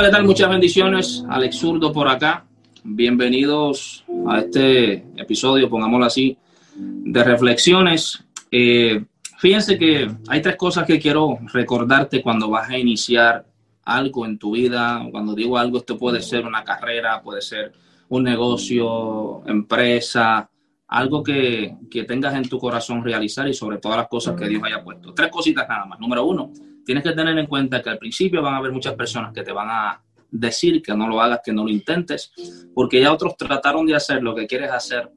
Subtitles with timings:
[0.00, 0.24] Hola, ¿qué tal?
[0.24, 1.24] Muchas bendiciones.
[1.28, 2.46] Alex Zurdo por acá.
[2.82, 6.38] Bienvenidos a este episodio, pongámoslo así,
[6.74, 8.24] de reflexiones.
[8.50, 9.04] Eh,
[9.36, 13.44] fíjense que hay tres cosas que quiero recordarte cuando vas a iniciar
[13.84, 15.06] algo en tu vida.
[15.10, 17.74] Cuando digo algo, esto puede ser una carrera, puede ser
[18.08, 20.48] un negocio, empresa,
[20.88, 24.62] algo que, que tengas en tu corazón realizar y sobre todas las cosas que Dios
[24.64, 25.12] haya puesto.
[25.12, 26.00] Tres cositas nada más.
[26.00, 26.50] Número uno,
[26.90, 29.52] tienes que tener en cuenta que al principio van a haber muchas personas que te
[29.52, 32.32] van a decir que no lo hagas, que no lo intentes,
[32.74, 35.08] porque ya otros trataron de hacer lo que quieres hacer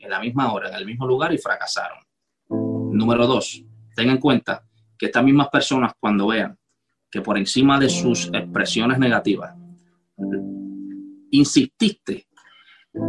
[0.00, 1.98] en la misma hora, en el mismo lugar y fracasaron.
[2.48, 3.62] Número dos,
[3.94, 4.64] ten en cuenta
[4.98, 6.58] que estas mismas personas cuando vean
[7.08, 9.54] que por encima de sus expresiones negativas
[11.30, 12.26] insististe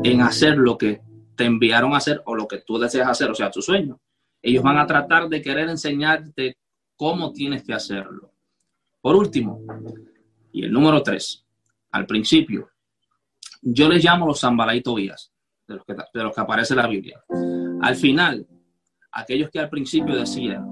[0.04, 1.02] en hacer lo que
[1.36, 4.00] te enviaron a hacer o lo que tú deseas hacer, o sea, tu sueño,
[4.44, 6.58] ellos van a tratar de querer enseñarte
[7.02, 8.32] cómo tienes que hacerlo.
[9.02, 9.60] Por último,
[10.52, 11.44] y el número tres,
[11.90, 12.70] al principio,
[13.60, 17.20] yo les llamo los de los, que, de los que aparece la Biblia.
[17.82, 18.46] Al final,
[19.14, 20.64] aquellos que al principio decían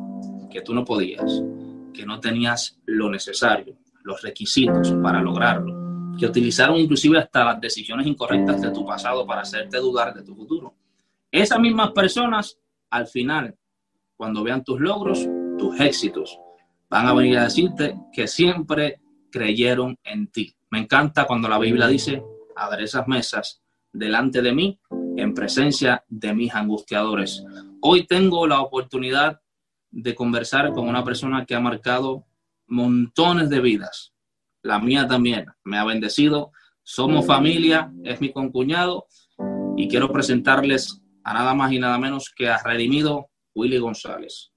[0.51, 1.41] que tú no podías,
[1.95, 8.05] que no tenías lo necesario, los requisitos para lograrlo, que utilizaron inclusive hasta las decisiones
[8.05, 10.75] incorrectas de tu pasado para hacerte dudar de tu futuro.
[11.31, 12.59] Esas mismas personas,
[12.91, 13.57] al final,
[14.15, 15.27] cuando vean tus logros,
[15.59, 16.39] tus éxitos,
[16.89, 18.99] van a venir a decirte que siempre
[19.31, 20.55] creyeron en ti.
[20.71, 22.23] Me encanta cuando la Biblia dice,
[22.79, 24.79] esas mesas delante de mí
[25.17, 27.43] en presencia de mis angustiadores.
[27.81, 29.41] Hoy tengo la oportunidad
[29.91, 32.25] de conversar con una persona que ha marcado
[32.67, 34.13] montones de vidas.
[34.61, 36.51] La mía también me ha bendecido.
[36.83, 39.07] Somos familia, es mi concuñado
[39.77, 44.51] y quiero presentarles a nada más y nada menos que a redimido Willy González.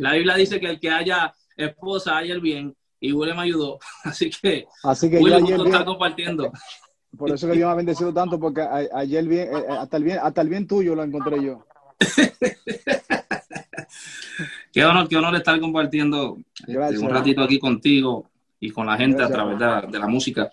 [0.00, 3.78] La Biblia dice que el que haya esposa haya el bien y Willy me ayudó.
[4.04, 6.50] Así que, Así que Willy, está compartiendo.
[7.16, 10.04] Por eso que Dios me ha bendecido tanto, porque ayer bien, eh, eh, hasta el
[10.04, 11.66] bien, hasta el bien tuyo lo encontré yo.
[14.72, 19.24] qué honor, qué honor estar compartiendo este, un ratito aquí contigo y con la gente
[19.24, 20.52] a través de, la música.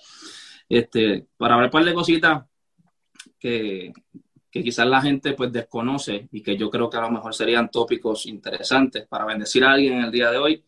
[0.68, 2.44] Este, para hablar un par de cositas
[3.40, 3.94] que,
[4.58, 7.70] que quizás la gente pues desconoce y que yo creo que a lo mejor serían
[7.70, 10.64] tópicos interesantes para bendecir a alguien en el día de hoy.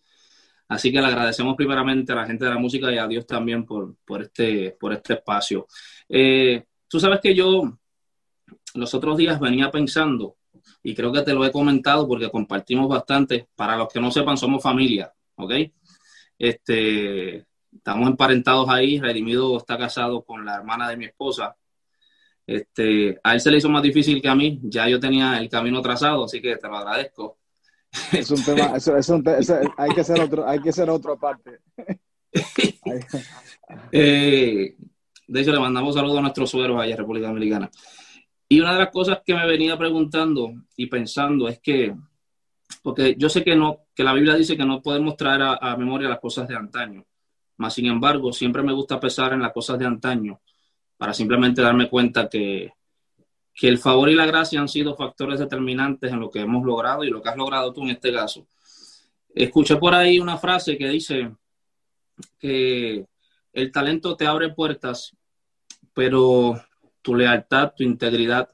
[0.68, 3.66] Así que le agradecemos primeramente a la gente de la música y a Dios también
[3.66, 5.68] por, por, este, por este espacio.
[6.08, 7.80] Eh, tú sabes que yo
[8.76, 10.38] los otros días venía pensando,
[10.84, 14.38] y creo que te lo he comentado porque compartimos bastante, para los que no sepan,
[14.38, 15.54] somos familia, ¿ok?
[16.38, 21.56] Este, estamos emparentados ahí, Redimido está casado con la hermana de mi esposa.
[22.50, 25.48] Este, a él se le hizo más difícil que a mí, ya yo tenía el
[25.48, 27.38] camino trazado, así que te lo agradezco.
[28.12, 29.22] Es un tema, eso,
[29.78, 31.60] hay que hacer otro, hay que hacer otra parte.
[33.92, 34.76] Eh,
[35.28, 37.70] de hecho, le mandamos saludos a nuestros sueros allá en República Dominicana.
[38.48, 41.96] Y una de las cosas que me venía preguntando y pensando es que,
[42.82, 46.10] porque yo sé que no, que la Biblia dice que no podemos traer a, memoria
[46.10, 47.06] las cosas de antaño,
[47.58, 50.42] mas sin embargo, siempre me gusta pensar en las cosas de antaño
[51.00, 52.74] para simplemente darme cuenta que
[53.60, 57.04] que el favor y la gracia han sido factores determinantes en lo que hemos logrado
[57.04, 58.48] y lo que has logrado tú en este caso.
[59.36, 61.36] Escuché por ahí una frase que dice
[62.40, 63.06] que
[63.52, 65.14] el talento te abre puertas,
[65.94, 66.58] pero
[67.02, 68.48] tu lealtad, tu integridad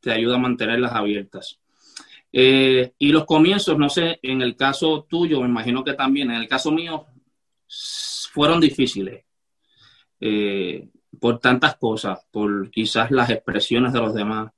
[0.00, 1.60] te ayuda a mantenerlas abiertas.
[2.32, 6.36] Eh, y los comienzos, no sé, en el caso tuyo, me imagino que también, en
[6.36, 7.06] el caso mío,
[8.32, 9.24] fueron difíciles.
[10.20, 10.88] Eh,
[11.20, 14.52] por tantas cosas, por quizás las expresiones de los demás,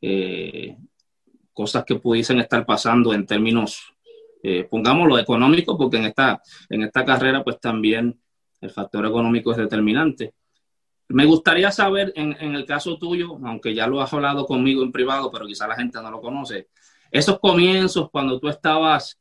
[0.00, 0.76] eh,
[1.52, 3.94] cosas que pudiesen estar pasando en términos,
[4.42, 8.20] eh, pongámoslo, económicos, porque en esta, en esta carrera pues también
[8.60, 10.34] el factor económico es determinante.
[11.08, 14.92] Me gustaría saber, en, en el caso tuyo, aunque ya lo has hablado conmigo en
[14.92, 16.68] privado, pero quizás la gente no lo conoce,
[17.10, 19.20] esos comienzos cuando tú estabas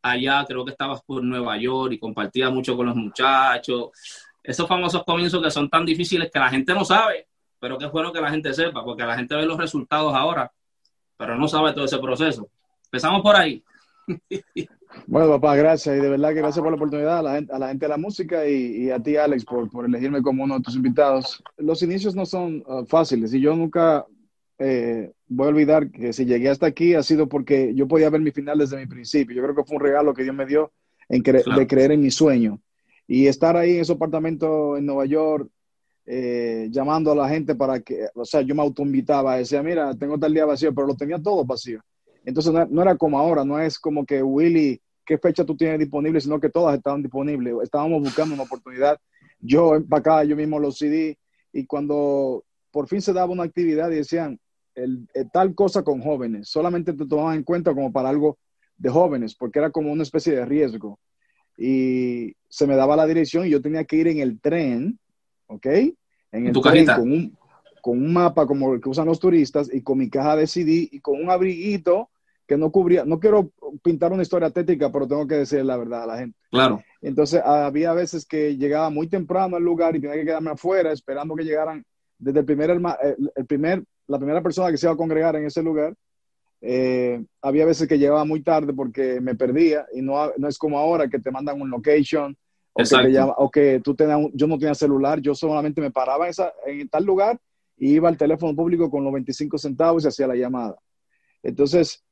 [0.00, 3.90] allá, creo que estabas por Nueva York y compartías mucho con los muchachos,
[4.46, 7.26] esos famosos comienzos que son tan difíciles que la gente no sabe,
[7.58, 10.52] pero que es bueno que la gente sepa, porque la gente ve los resultados ahora,
[11.16, 12.48] pero no sabe todo ese proceso.
[12.84, 13.62] Empezamos por ahí.
[15.06, 15.98] Bueno, papá, gracias.
[15.98, 17.90] Y de verdad que gracias por la oportunidad a la gente, a la gente de
[17.90, 21.42] la música y, a ti, Alex, por, por, elegirme como uno de tus invitados.
[21.58, 24.06] Los inicios no son uh, fáciles y yo nunca
[24.58, 28.22] eh, voy a olvidar que si llegué hasta aquí ha sido porque yo podía ver
[28.22, 29.36] mi final desde mi principio.
[29.36, 30.72] Yo creo que fue un regalo que Dios me dio
[31.08, 32.60] en de creer en mi sueño.
[33.06, 35.48] Y estar ahí en ese apartamento en Nueva York,
[36.06, 40.18] eh, llamando a la gente para que, o sea, yo me autoinvitaba, decía, mira, tengo
[40.18, 41.80] tal día vacío, pero lo tenía todo vacío.
[42.24, 46.20] Entonces no, era como ahora, no es como que Willy, ¿qué fecha tú tienes disponible?
[46.20, 47.54] Sino que todas estaban disponibles.
[47.62, 48.98] Estábamos buscando una oportunidad
[49.40, 51.18] yo empacaba yo mismo los CD
[51.52, 54.38] y cuando por fin se daba una actividad y decían
[54.74, 58.38] el, tal cosa con jóvenes, solamente te tomaban en cuenta como para algo
[58.76, 61.00] de jóvenes, porque era como una especie de riesgo.
[61.56, 64.98] Y se me daba la dirección y yo tenía que ir en el tren,
[65.46, 65.66] ¿ok?
[66.32, 66.96] En el ¿Tu tren cajita?
[66.96, 67.36] con un,
[67.80, 70.88] con un mapa como el que usan los turistas y con mi caja de CD
[70.90, 72.10] y con un abriguito
[72.46, 73.50] que no cubría, no quiero
[73.82, 76.38] pintar una historia tétrica, pero tengo que decir la verdad a la gente.
[76.50, 80.92] Claro, Entonces había veces que llegaba muy temprano al lugar y tenía que quedarme afuera
[80.92, 81.84] esperando que llegaran
[82.18, 85.62] desde el primer, el primer la primera persona que se iba a congregar en ese
[85.62, 85.94] lugar.
[86.68, 90.78] Eh, había veces que llegaba muy tarde porque me perdía y no, no es como
[90.80, 92.36] ahora que te mandan un location
[92.72, 95.92] o que, te llama- o que tú tenías yo no tenía celular, yo solamente me
[95.92, 97.38] paraba en, esa- en tal lugar
[97.78, 100.76] y iba al teléfono público con los 25 centavos y hacía la llamada.
[101.44, 102.02] Entonces,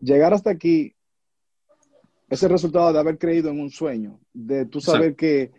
[0.00, 0.94] llegar hasta aquí
[2.30, 5.50] es el resultado de haber creído en un sueño, de tú saber que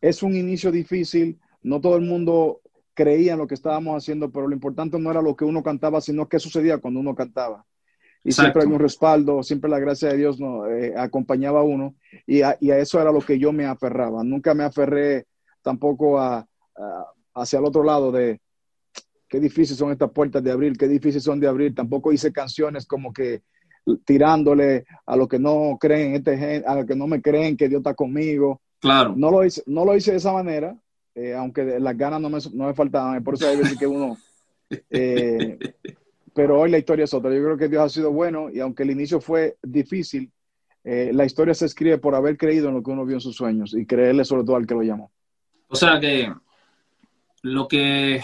[0.00, 2.60] es un inicio difícil, no todo el mundo
[2.94, 6.00] creía en lo que estábamos haciendo, pero lo importante no era lo que uno cantaba,
[6.00, 7.64] sino qué sucedía cuando uno cantaba.
[8.26, 8.42] Y Exacto.
[8.42, 11.94] siempre había un respaldo, siempre la gracia de Dios no, eh, acompañaba a uno,
[12.26, 14.24] y a, y a eso era lo que yo me aferraba.
[14.24, 15.26] Nunca me aferré
[15.62, 17.06] tampoco a, a-
[17.36, 18.40] hacia el otro lado de
[19.28, 21.72] qué difíciles son estas puertas de abrir, qué difíciles son de abrir.
[21.72, 23.42] Tampoco hice canciones como que
[24.04, 27.68] tirándole a los que no creen, en este a los que no me creen que
[27.68, 28.60] Dios está conmigo.
[28.80, 29.14] claro.
[29.16, 30.76] No lo hice, no lo hice de esa manera,
[31.14, 33.22] eh, aunque las ganas no me, no me faltaban.
[33.22, 34.16] Por eso hay veces que uno...
[34.90, 35.58] eh,
[36.36, 37.34] pero hoy la historia es otra.
[37.34, 40.30] Yo creo que Dios ha sido bueno y aunque el inicio fue difícil,
[40.84, 43.34] eh, la historia se escribe por haber creído en lo que uno vio en sus
[43.34, 45.10] sueños y creerle sobre todo al que lo llamó.
[45.68, 46.30] O sea que
[47.40, 48.20] lo que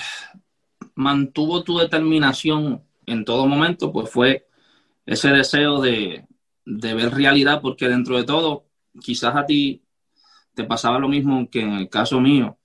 [0.95, 4.47] mantuvo tu determinación en todo momento, pues fue
[5.07, 6.27] ese deseo de,
[6.67, 8.67] de ver realidad, porque dentro de todo,
[9.01, 9.83] quizás a ti
[10.55, 12.59] te pasaba lo mismo que en el caso mío.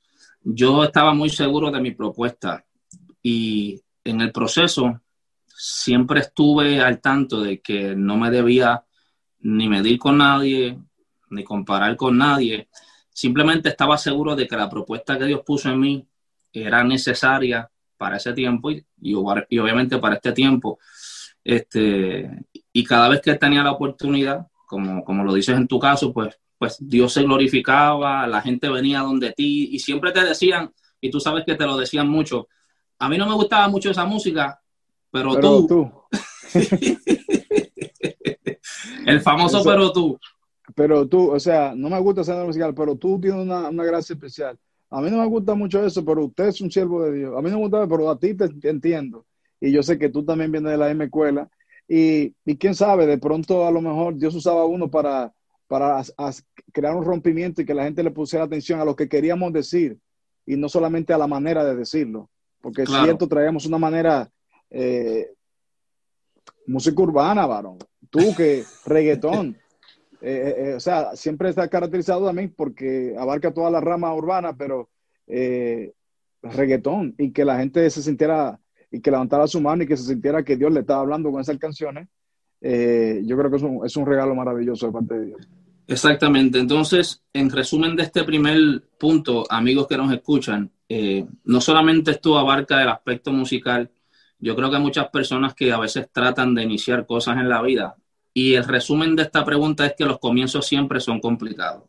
[0.44, 2.66] Yo estaba muy seguro de mi propuesta
[3.24, 5.02] y en el proceso
[5.58, 8.84] siempre estuve al tanto de que no me debía
[9.40, 10.78] ni medir con nadie,
[11.32, 12.70] ni comparar con nadie.
[13.10, 16.08] Simplemente estaba seguro de que la propuesta que Dios puso en mí
[16.54, 20.78] era necesaria para ese tiempo y, y, obviamente para este tiempo.
[21.44, 26.14] Este, y cada vez que tenía la oportunidad, como, como lo dices en tu caso,
[26.14, 30.72] pues, pues Dios se glorificaba, la gente venía donde ti y siempre te decían,
[31.02, 32.48] y tú sabes que te lo decían mucho,
[33.00, 34.62] a mí no me gustaba mucho esa música,
[35.12, 35.92] pero, Pero tú, tú,
[39.06, 40.20] el famoso Eso- pero tú,
[40.76, 44.14] pero tú, o sea, no me gusta ser musical, pero tú tienes una, una gracia
[44.14, 44.58] especial.
[44.90, 47.34] A mí no me gusta mucho eso, pero usted es un siervo de Dios.
[47.38, 49.26] A mí no me gusta, pero a ti te, te entiendo.
[49.60, 51.50] Y yo sé que tú también vienes de la misma escuela.
[51.90, 55.34] Y, y quién sabe, de pronto a lo mejor Dios usaba uno para,
[55.68, 58.96] para as- as- crear un rompimiento y que la gente le pusiera atención a lo
[58.96, 59.98] que queríamos decir
[60.46, 62.30] y no solamente a la manera de decirlo.
[62.62, 63.04] Porque es Claro.
[63.06, 64.30] cierto, traíamos una manera,
[64.70, 65.32] eh,
[66.68, 67.78] música urbana, varón.
[68.10, 69.58] Tú que reggaetón.
[70.20, 74.90] Eh, eh, o sea, siempre está caracterizado también porque abarca toda la rama urbana, pero
[75.28, 75.94] eh,
[76.42, 78.60] reggaetón y que la gente se sintiera
[78.92, 81.42] y que levantara su mano y que se sintiera que Dios le estaba hablando con
[81.42, 82.08] esas canciones,
[82.62, 85.48] eh, yo creo que es un, es un regalo maravilloso de parte de Dios.
[85.88, 86.60] Exactamente.
[86.60, 92.38] Entonces, en resumen de este primer punto, amigos que nos escuchan, eh, no solamente esto
[92.38, 93.90] abarca el aspecto musical,
[94.40, 97.62] yo creo que hay muchas personas que a veces tratan de iniciar cosas en la
[97.62, 97.96] vida
[98.38, 101.86] y el resumen de esta pregunta es que los comienzos siempre son complicados.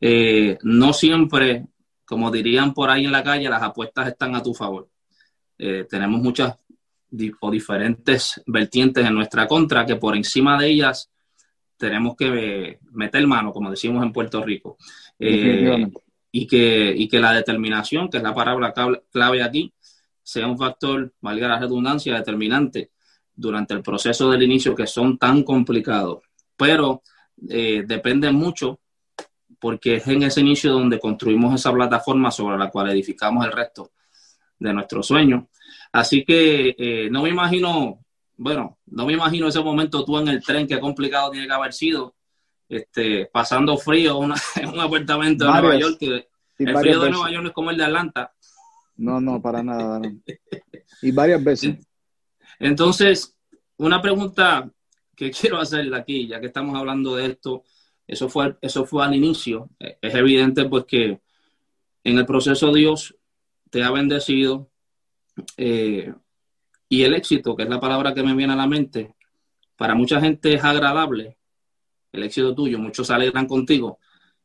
[0.00, 1.66] Eh, no siempre,
[2.06, 4.88] como dirían por ahí en la calle, las apuestas están a tu favor.
[5.58, 6.56] Eh, tenemos muchas
[7.40, 11.10] o diferentes vertientes en nuestra contra que por encima de ellas
[11.76, 14.78] tenemos que meter mano, como decimos en Puerto Rico.
[15.18, 15.86] Eh,
[16.32, 18.72] y, que, y que la determinación, que es la palabra
[19.12, 19.74] clave aquí,
[20.26, 22.90] sea un factor, valga la redundancia, determinante
[23.32, 26.22] durante el proceso del inicio que son tan complicados.
[26.56, 27.02] Pero
[27.48, 28.80] eh, depende mucho
[29.60, 33.92] porque es en ese inicio donde construimos esa plataforma sobre la cual edificamos el resto
[34.58, 35.44] de nuestros sueños.
[35.92, 38.00] Así que eh, no me imagino,
[38.36, 41.72] bueno, no me imagino ese momento tú en el tren, qué complicado tiene que haber
[41.72, 42.16] sido,
[42.68, 45.78] este, pasando frío una- en un apartamento de Nueva.
[45.78, 46.28] York, que
[46.58, 47.10] el frío de.
[47.10, 48.32] Nueva York no es como el de Atlanta.
[48.96, 49.98] No, no, para nada.
[50.00, 50.22] no.
[51.02, 51.86] Y varias veces.
[52.58, 53.36] Entonces,
[53.76, 54.70] una pregunta
[55.14, 57.64] que quiero hacerle aquí, ya que estamos hablando de esto,
[58.06, 59.70] eso fue, eso fue al inicio.
[59.78, 61.20] Eh, Es evidente pues que
[62.04, 63.16] en el proceso Dios
[63.70, 64.70] te ha bendecido
[65.56, 66.14] eh,
[66.88, 69.14] y el éxito, que es la palabra que me viene a la mente,
[69.76, 71.36] para mucha gente es agradable,
[72.12, 73.98] el éxito tuyo, muchos se alegran contigo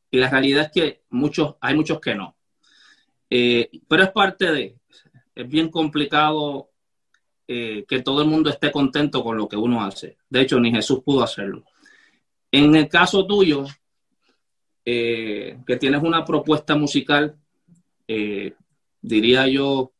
[0.09, 2.35] y la realidad es que muchos, hay muchos que no.
[3.33, 4.75] Eh, pero es parte de,
[5.33, 6.69] es bien complicado
[7.47, 10.17] eh, que todo el mundo esté contento con lo que uno hace.
[10.29, 11.63] De hecho, ni Jesús pudo hacerlo.
[12.51, 13.63] En el caso tuyo,
[14.83, 17.37] eh, que tienes una propuesta musical,
[19.01, 19.93] diría yo,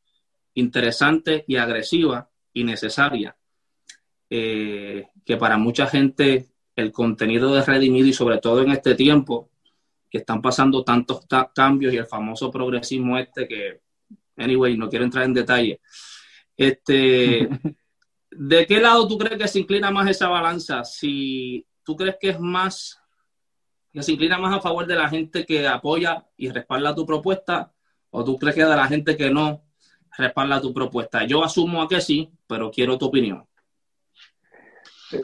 [0.56, 3.38] interesante y agresiva y necesaria,
[4.28, 9.51] que para mucha gente el contenido de Redimido y sobre todo en este tiempo
[10.12, 11.26] que están pasando tantos
[11.56, 13.80] cambios y el famoso progresismo este que,
[14.36, 15.80] anyway, no quiero entrar en detalle.
[16.58, 17.48] Este,
[18.32, 20.84] ¿De qué lado tú crees que se inclina más esa balanza?
[20.84, 23.00] Si tú crees que es más,
[23.92, 27.74] que se inclina más a favor de la gente que apoya y respalda tu propuesta,
[28.10, 29.64] o tú crees que de la gente que no
[30.18, 31.26] respalda tu propuesta.
[31.26, 33.48] Yo asumo a que sí, pero quiero tu opinión.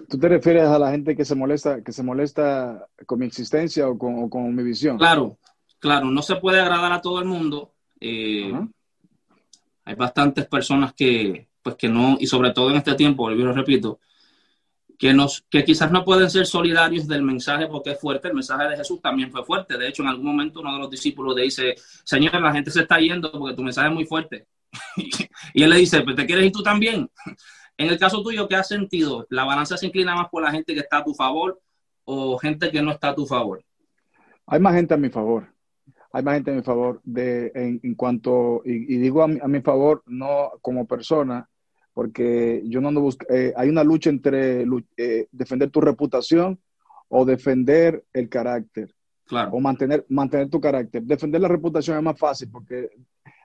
[0.10, 3.88] ¿Tú te refieres a la gente que se molesta, que se molesta con mi existencia
[3.88, 4.98] o con, mi visión?
[4.98, 5.38] Claro,
[5.79, 7.74] claro, no se puede agradar a todo el mundo.
[8.00, 8.53] Eh,
[9.86, 14.00] hay bastantes personas que, pues que no, y sobre todo en este tiempo, lo repito,
[14.98, 18.27] que, nos, que quizás no pueden ser solidarios del mensaje porque es fuerte.
[18.27, 19.77] El mensaje de Jesús también fue fuerte.
[19.77, 22.82] De hecho, en algún momento uno de los discípulos le dice, Señor, la gente se
[22.82, 24.48] está yendo porque tu mensaje es muy fuerte.
[25.53, 27.10] y él le dice, ¿te quieres ir tú también?
[27.77, 29.27] En el caso tuyo, ¿qué has sentido?
[29.29, 31.62] ¿La balanza se inclina más por la gente que está a tu favor
[32.05, 33.63] o gente que no está a tu favor?
[34.48, 35.48] Hay más gente a mi favor.
[36.12, 40.53] Hay más gente a mi favor de, en, cuanto, y, digo a mi, favor, no
[40.62, 41.48] como persona,
[41.93, 44.65] porque yo no ando buscando, eh, hay una lucha entre
[44.96, 46.60] eh, defender tu reputación
[47.10, 48.93] o defender el carácter.
[49.25, 49.51] Claro.
[49.51, 51.03] O mantener, mantener tu carácter.
[51.03, 52.89] Defender la reputación es más fácil porque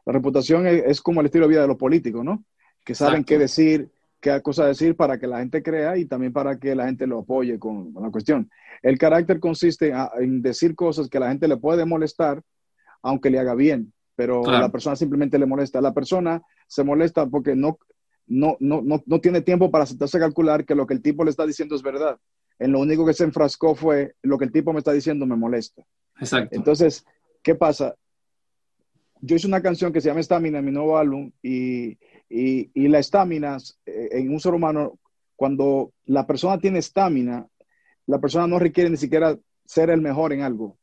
[0.06, 2.44] la reputación es, como el estilo de vida de los políticos, ¿no?
[2.84, 3.90] Que saben qué decir,
[4.22, 7.18] qué cosa decir para que la gente crea y también para que la gente lo
[7.18, 8.48] apoye con, la cuestión.
[8.80, 12.40] El carácter consiste en decir cosas que la gente le puede molestar,
[13.02, 15.80] aunque le haga bien, pero la persona simplemente le molesta.
[15.80, 17.78] La persona se molesta porque no,
[18.28, 21.30] no, no, no, tiene tiempo para sentarse a calcular que lo que el tipo le
[21.30, 22.16] está diciendo es verdad.
[22.60, 25.34] En lo único que se enfrascó fue lo que el tipo me está diciendo me
[25.34, 25.82] molesta.
[26.20, 26.54] Exacto.
[26.54, 27.04] Entonces,
[27.42, 27.96] ¿qué pasa?
[29.20, 31.98] Yo hice una canción que se llama Estamina, mi nuevo álbum, y
[32.32, 34.98] y, la estamina eh, en un ser humano,
[35.36, 37.46] cuando la persona tiene estamina,
[38.06, 40.78] la persona no requiere ni siquiera ser el mejor en algo,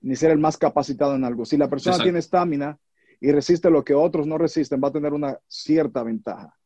[0.00, 1.44] ni ser el más capacitado en algo.
[1.44, 2.78] Si la persona tiene estamina
[3.20, 6.56] y resiste lo que otros no resisten, va a tener una cierta ventaja.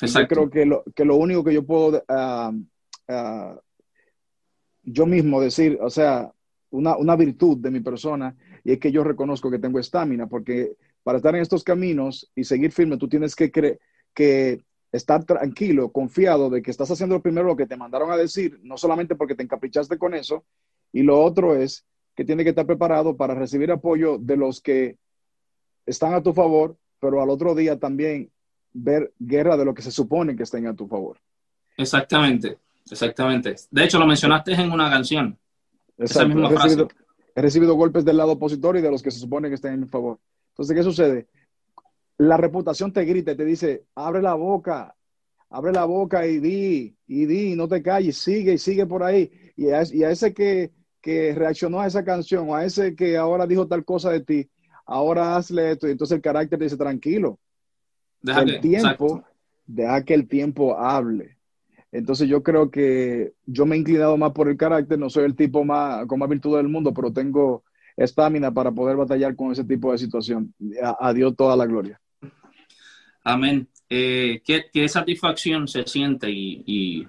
[0.00, 2.52] Yo creo que lo, que lo único que yo puedo ah,
[3.08, 3.60] ah,
[4.82, 6.32] yo mismo decir, o sea,
[6.70, 10.72] una, una, virtud de mi persona, y es que yo reconozco que tengo estamina, porque
[11.02, 16.50] para estar en estos caminos y seguir firme, tú tienes que, que estar tranquilo, confiado
[16.50, 19.34] de que estás haciendo lo primero lo que te mandaron a decir, no solamente porque
[19.34, 20.44] te encaprichaste con eso,
[20.92, 24.96] y lo otro es que tienes que estar preparado para recibir apoyo de los que
[25.86, 28.30] están a tu favor, pero al otro día también
[28.72, 31.18] ver guerra de lo que se supone que estén a tu favor.
[31.76, 32.58] Exactamente,
[32.90, 33.56] exactamente.
[33.70, 35.38] De hecho, lo mencionaste en una canción.
[35.96, 36.88] Esa misma he, recibido,
[37.34, 39.80] he recibido golpes del lado opositor y de los que se supone que estén en
[39.80, 40.18] mi favor.
[40.52, 41.28] Entonces, ¿qué sucede?
[42.18, 44.94] La reputación te grita y te dice, abre la boca,
[45.48, 49.30] abre la boca y di, y di, no te calles, sigue y sigue por ahí.
[49.56, 50.72] Y a, ese que,
[51.34, 54.50] reaccionó a esa canción, o a ese que ahora dijo tal cosa de ti,
[54.84, 55.88] ahora hazle esto.
[55.88, 57.38] Y entonces el carácter te dice, tranquilo.
[58.20, 59.24] Deja el tiempo,
[59.66, 61.38] deja que el tiempo hable.
[61.90, 65.36] Entonces yo creo que yo me he inclinado más por el carácter, no soy el
[65.36, 67.64] tipo más con más virtud del mundo, pero tengo
[67.96, 70.54] estamina para poder batallar con ese tipo de situación.
[70.98, 72.00] A, Dios toda la gloria.
[73.24, 73.68] Amén.
[73.88, 76.30] Eh, ¿qué, satisfacción se siente?
[76.30, 77.06] Y,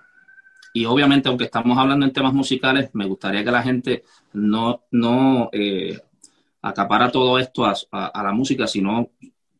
[0.85, 5.99] obviamente, aunque estamos hablando en temas musicales, me gustaría que la gente no, no eh,
[6.61, 9.09] acapara todo esto a, la música, sino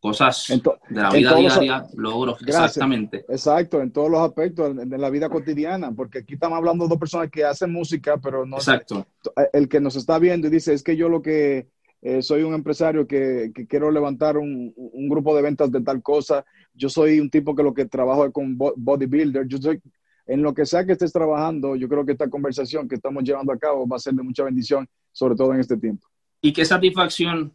[0.04, 3.24] cosas de la vida diaria, logros, exactamente.
[3.30, 7.00] Exacto, en todos los aspectos de la vida cotidiana, porque aquí estamos hablando de dos
[7.00, 8.58] personas que hacen música, pero no.
[8.58, 9.08] Exacto.
[9.54, 11.70] El que nos está viendo y dice, es que yo lo que
[12.02, 14.74] eh, soy un empresario que, quiero levantar un,
[15.08, 16.44] grupo de ventas de tal cosa,
[16.74, 19.82] yo soy un tipo que lo que trabajo es con bodybuilder, yo soy,
[20.26, 23.54] en lo que sea que estés trabajando, yo creo que esta conversación que estamos llevando
[23.54, 26.06] a cabo va a ser de mucha bendición, sobre todo en este tiempo.
[26.42, 27.54] ¿Y qué satisfacción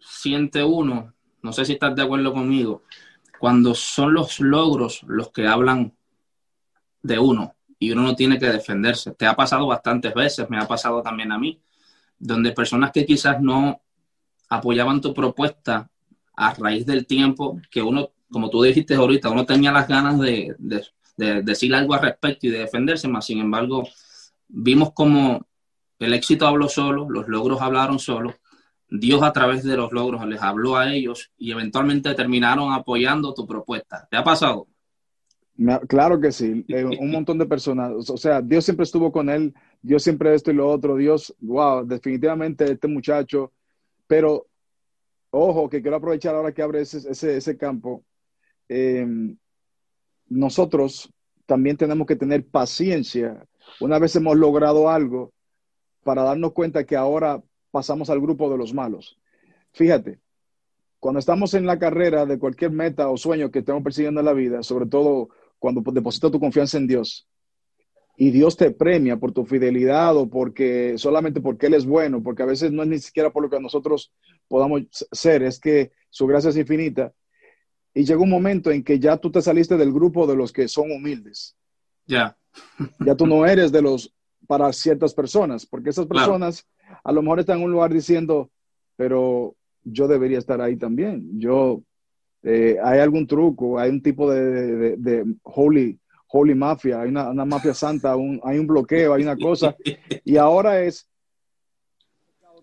[0.00, 2.82] siente uno no sé si estás de acuerdo conmigo,
[3.38, 5.92] cuando son los logros los que hablan
[7.02, 9.10] de uno y uno no tiene que defenderse.
[9.12, 11.60] Te ha pasado bastantes veces, me ha pasado también a mí,
[12.18, 13.80] donde personas que quizás no
[14.48, 15.90] apoyaban tu propuesta
[16.36, 20.54] a raíz del tiempo que uno, como tú dijiste ahorita, uno tenía las ganas de,
[21.16, 23.88] decir algo al respecto y de defenderse, más sin embargo,
[24.46, 25.44] vimos como
[25.98, 28.34] el éxito habló solo, los logros hablaron solos
[28.92, 33.46] Dios a través de los logros les habló a ellos y eventualmente terminaron apoyando tu
[33.46, 34.06] propuesta.
[34.10, 34.66] ¿Te ha pasado?
[35.88, 39.54] Claro que sí, eh, un montón de personas, o sea, Dios siempre estuvo con él,
[39.80, 43.52] Dios siempre esto y lo otro, Dios, wow, definitivamente este muchacho,
[44.06, 44.46] pero
[45.30, 48.04] ojo, que quiero aprovechar ahora que abre ese, ese, campo,
[48.68, 49.36] em,
[50.28, 51.10] nosotros
[51.46, 53.46] también tenemos que tener paciencia.
[53.80, 55.32] Una vez hemos logrado algo,
[56.02, 59.18] para darnos cuenta que ahora pasamos al grupo de los malos.
[59.72, 60.20] Fíjate,
[61.00, 64.32] cuando estamos en la carrera de cualquier meta o sueño que estemos persiguiendo en la
[64.32, 67.28] vida, sobre todo cuando depositas tu confianza en Dios,
[68.16, 72.42] y Dios te premia por tu fidelidad o porque solamente porque Él es bueno, porque
[72.42, 74.12] a veces no es ni siquiera por lo que nosotros
[74.46, 77.12] podamos ser, es que su gracia es infinita.
[77.94, 80.68] Y llega un momento en que ya tú te saliste del grupo de los que
[80.68, 81.56] son humildes.
[82.06, 82.36] Ya.
[83.00, 84.14] ya tú no eres de los
[84.46, 86.66] para ciertas personas, porque esas personas
[87.02, 88.50] a lo mejor están en un lugar diciendo,
[88.96, 91.38] pero yo debería estar ahí también.
[91.38, 91.82] Yo,
[92.42, 97.74] eh, hay algún truco, hay un tipo de, de, holy, holy mafia, hay una, mafia
[97.74, 99.76] santa, hay un bloqueo, hay una cosa.
[100.24, 101.08] Y ahora es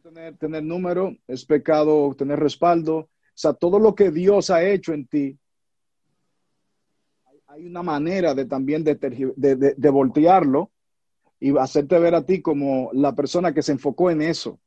[0.01, 2.97] tener, tener número, es pecado tener respaldo.
[2.97, 5.37] O sea, todo lo que Dios ha hecho en ti,
[7.47, 10.71] hay una manera de también de, de, de voltearlo
[11.39, 14.59] y hacerte ver a ti como la persona que se enfocó en eso.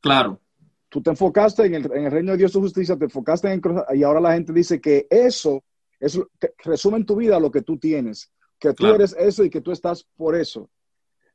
[0.00, 0.40] Claro.
[0.88, 3.62] Tú te enfocaste en el, en el reino de Dios, su justicia, te enfocaste en
[3.94, 5.62] y ahora la gente dice que eso
[6.00, 6.18] es,
[6.64, 9.72] resume en tu vida lo que tú tienes, que tú eres eso y que tú
[9.72, 10.70] estás por eso.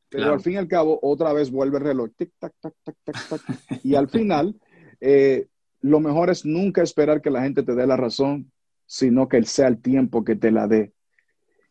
[0.09, 2.95] Pero al fin y al cabo, otra vez vuelve el reloj, tic, tac, tac, tac,
[3.03, 3.41] tac, tac.
[3.83, 4.55] y al final,
[5.01, 5.47] eh,
[5.81, 8.51] lo mejor es nunca esperar que la gente te dé la razón,
[8.85, 10.92] sino que él sea el tiempo que te la dé.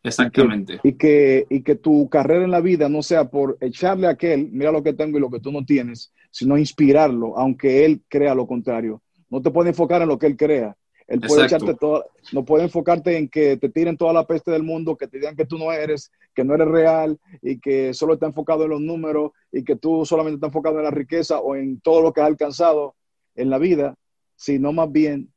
[0.03, 0.79] Exactamente.
[0.83, 4.49] Y que, y que, tu carrera en la vida no sea por echarle a aquel,
[4.51, 8.35] mira lo que tengo y lo que tú no tienes, sino inspirarlo, aunque él crea
[8.35, 9.01] lo contrario.
[9.29, 10.75] No te puede enfocar en lo que él crea.
[11.07, 14.63] Él puede echarte toda, no puede enfocarte en que te tiren toda la peste del
[14.63, 18.13] mundo, que te digan que tú no eres, que no eres real y que solo
[18.13, 21.55] está enfocado en los números y que tú solamente estás enfocado en la riqueza o
[21.55, 22.95] en todo lo que has alcanzado
[23.35, 23.95] en la vida,
[24.35, 25.33] sino más bien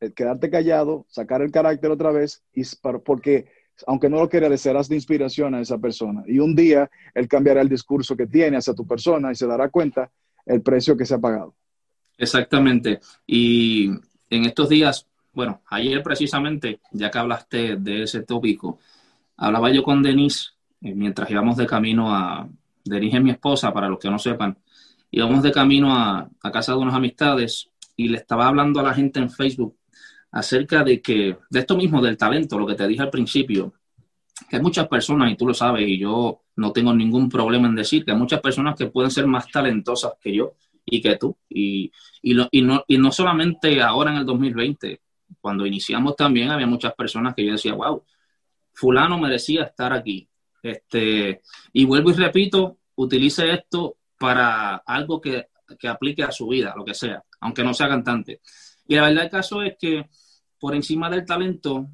[0.00, 2.62] el quedarte callado, sacar el carácter otra vez, y
[3.04, 3.46] porque
[3.86, 6.22] aunque no lo quiera, le serás de inspiración a esa persona.
[6.26, 9.68] Y un día él cambiará el discurso que tiene hacia tu persona y se dará
[9.68, 10.10] cuenta
[10.46, 11.54] el precio que se ha pagado.
[12.16, 13.00] Exactamente.
[13.26, 13.88] Y
[14.30, 18.78] en estos días, bueno, ayer precisamente, ya que hablaste de ese tópico,
[19.36, 22.48] hablaba yo con Denise eh, mientras íbamos de camino a...
[22.84, 24.56] Denise es mi esposa, para los que no sepan.
[25.10, 28.94] Íbamos de camino a, a casa de unas amistades y le estaba hablando a la
[28.94, 29.76] gente en Facebook
[30.30, 33.74] acerca de que, de esto mismo, del talento, lo que te dije al principio,
[34.48, 37.74] que hay muchas personas, y tú lo sabes, y yo no tengo ningún problema en
[37.74, 41.36] decir que hay muchas personas que pueden ser más talentosas que yo y que tú.
[41.48, 41.90] Y,
[42.22, 45.00] y, no, y no solamente ahora en el 2020,
[45.40, 48.02] cuando iniciamos también había muchas personas que yo decía, wow,
[48.72, 50.28] fulano merecía estar aquí.
[50.62, 56.74] Este, y vuelvo y repito, utilice esto para algo que, que aplique a su vida,
[56.76, 58.40] lo que sea, aunque no sea cantante.
[58.88, 60.08] Y la verdad del caso es que
[60.58, 61.88] por encima del talento,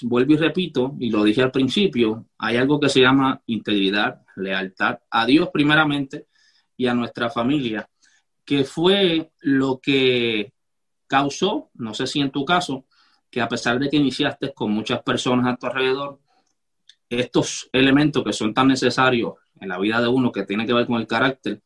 [0.00, 4.98] vuelvo y repito, y lo dije al principio, hay algo que se llama integridad, lealtad
[5.10, 6.26] a Dios primeramente
[6.76, 7.88] y a nuestra familia,
[8.44, 10.52] que fue lo que
[11.06, 12.86] causó, no sé si en tu caso,
[13.30, 16.18] que a pesar de que iniciaste con muchas personas a tu alrededor,
[17.08, 20.86] estos elementos que son tan necesarios en la vida de uno que tiene que ver
[20.86, 21.62] con el carácter,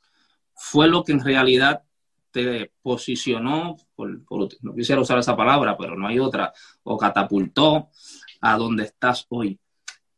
[0.55, 1.86] fue lo que en realidad
[2.83, 7.89] posicionó, no quisiera usar esa palabra, pero no hay otra, o catapultó
[8.41, 9.59] a donde estás hoy.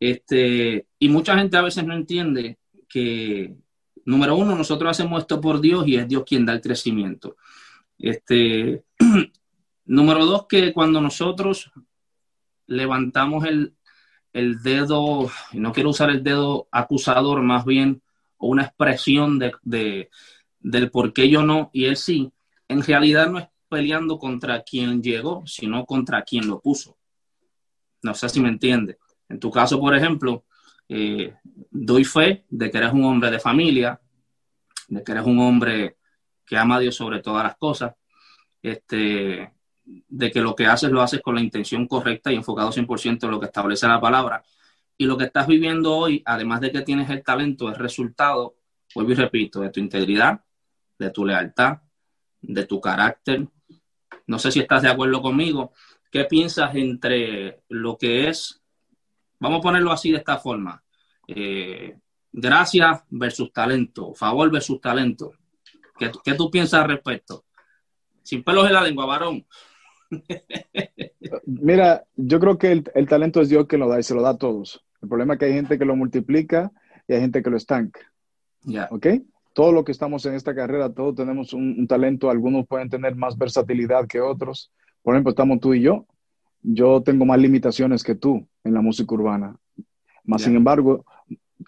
[0.01, 3.55] Este, y mucha gente a veces no entiende que,
[4.05, 7.37] número uno, nosotros hacemos esto por Dios y es Dios quien da el crecimiento.
[7.99, 8.85] Este,
[9.87, 11.71] número dos, que cuando nosotros
[12.67, 13.75] levantamos el,
[14.33, 18.03] el dedo, no quiero usar el dedo acusador, más bien,
[18.39, 20.11] una expresión de,
[20.61, 22.33] del por qué yo no y él sí,
[22.68, 26.97] en realidad no es peleando contra quien llegó, sino contra quien lo puso.
[28.03, 28.99] No sé si me entiende.
[29.29, 30.44] En tu caso, por ejemplo,
[30.88, 31.35] eh,
[31.71, 34.01] doy fe de que eres un hombre de familia,
[34.88, 35.99] de que eres un hombre
[36.47, 37.94] que ama a Dios sobre todas las cosas,
[38.62, 39.53] este,
[39.85, 43.31] de que lo que haces lo haces con la intención correcta y enfocado 100% en
[43.31, 44.42] lo que establece la palabra.
[44.97, 48.57] Y lo que estás viviendo hoy, además de que tienes el talento, es resultado,
[48.94, 50.40] vuelvo y repito, de tu integridad,
[50.99, 51.79] de tu lealtad,
[52.41, 53.47] de tu carácter.
[54.27, 55.73] No sé si estás de acuerdo conmigo.
[56.11, 58.63] ¿Qué piensas entre lo que es,
[59.39, 60.83] vamos a ponerlo así de esta forma,
[61.27, 61.99] eh,
[62.33, 65.33] gracia versus talento, favor versus talento?
[65.99, 67.45] ¿Qué, ¿Qué, tú piensas al respecto?
[68.29, 69.47] sin pelos en la lengua, varón.
[71.47, 74.31] Mira, yo creo que el, talento es Dios que lo da y se lo da
[74.31, 74.85] a todos.
[75.01, 76.71] El problema es que hay gente que lo multiplica
[77.07, 78.01] y hay gente que lo estanca.
[78.65, 78.87] Ya.
[78.91, 79.07] ¿Ok?
[79.59, 82.31] Todo lo que estamos en esta carrera, todos tenemos un, talento.
[82.31, 84.71] Algunos pueden tener más versatilidad que otros.
[85.03, 86.07] Por ejemplo, estamos tú y yo.
[86.62, 89.57] Yo tengo más limitaciones que tú en la música urbana.
[90.23, 91.05] Más sin embargo,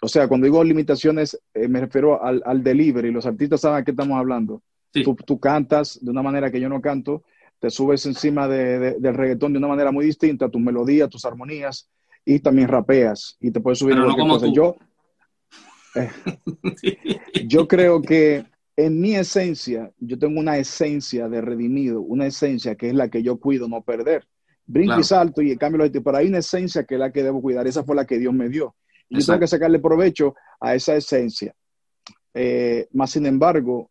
[0.01, 3.11] o sea, cuando digo limitaciones, eh, me refiero al, al, delivery.
[3.11, 4.63] Los artistas saben a qué estamos hablando.
[4.93, 7.25] Tú, tú, cantas de una manera que yo no canto
[7.59, 11.91] te subes encima de, del reggaetón de una manera muy distinta, tu melodía, tus armonías,
[12.25, 14.77] y también rapeas, y te puedes subir Pero no Yo, eh, yo
[17.69, 18.45] creo que
[18.77, 23.23] en mi esencia, yo tengo una esencia de redimido, una esencia que es la que
[23.23, 24.27] yo cuido no perder.
[24.67, 27.43] Brinco y salto y cambio los pero hay una esencia que es la que debo
[27.43, 28.77] cuidar, esa fue la que Dios me dio.
[29.09, 31.55] Y yo tengo que sacarle provecho a esa esencia.
[32.33, 33.91] Eh, más sin embargo,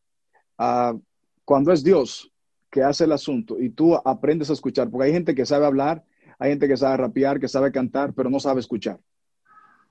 [0.57, 0.95] ah,
[1.43, 2.31] cuando es Dios,
[2.71, 6.03] que hace el asunto y tú aprendes a escuchar, porque hay gente que sabe hablar,
[6.37, 8.99] hay gente que sabe rapear, que sabe cantar, pero no sabe escuchar.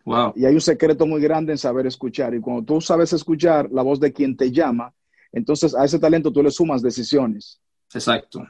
[0.09, 0.33] Wow.
[0.37, 2.35] Y hay un secreto muy grande en saber escuchar.
[2.35, 4.95] Y cuando tú sabes escuchar la voz de quien te llama,
[5.33, 7.61] entonces a ese talento tú le sumas decisiones.
[7.93, 8.47] Exacto.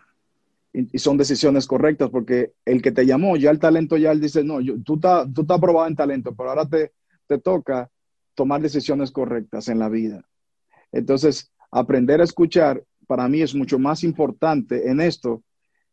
[0.72, 4.44] Y, son decisiones correctas porque el que te llamó, ya el talento, ya él dice,
[4.44, 6.92] no, yo, tú estás tú estás probado en talento, pero ahora te,
[7.26, 7.90] te toca
[8.36, 10.22] tomar decisiones correctas en la vida.
[10.92, 15.42] Entonces, aprender a escuchar para mí es mucho más importante en esto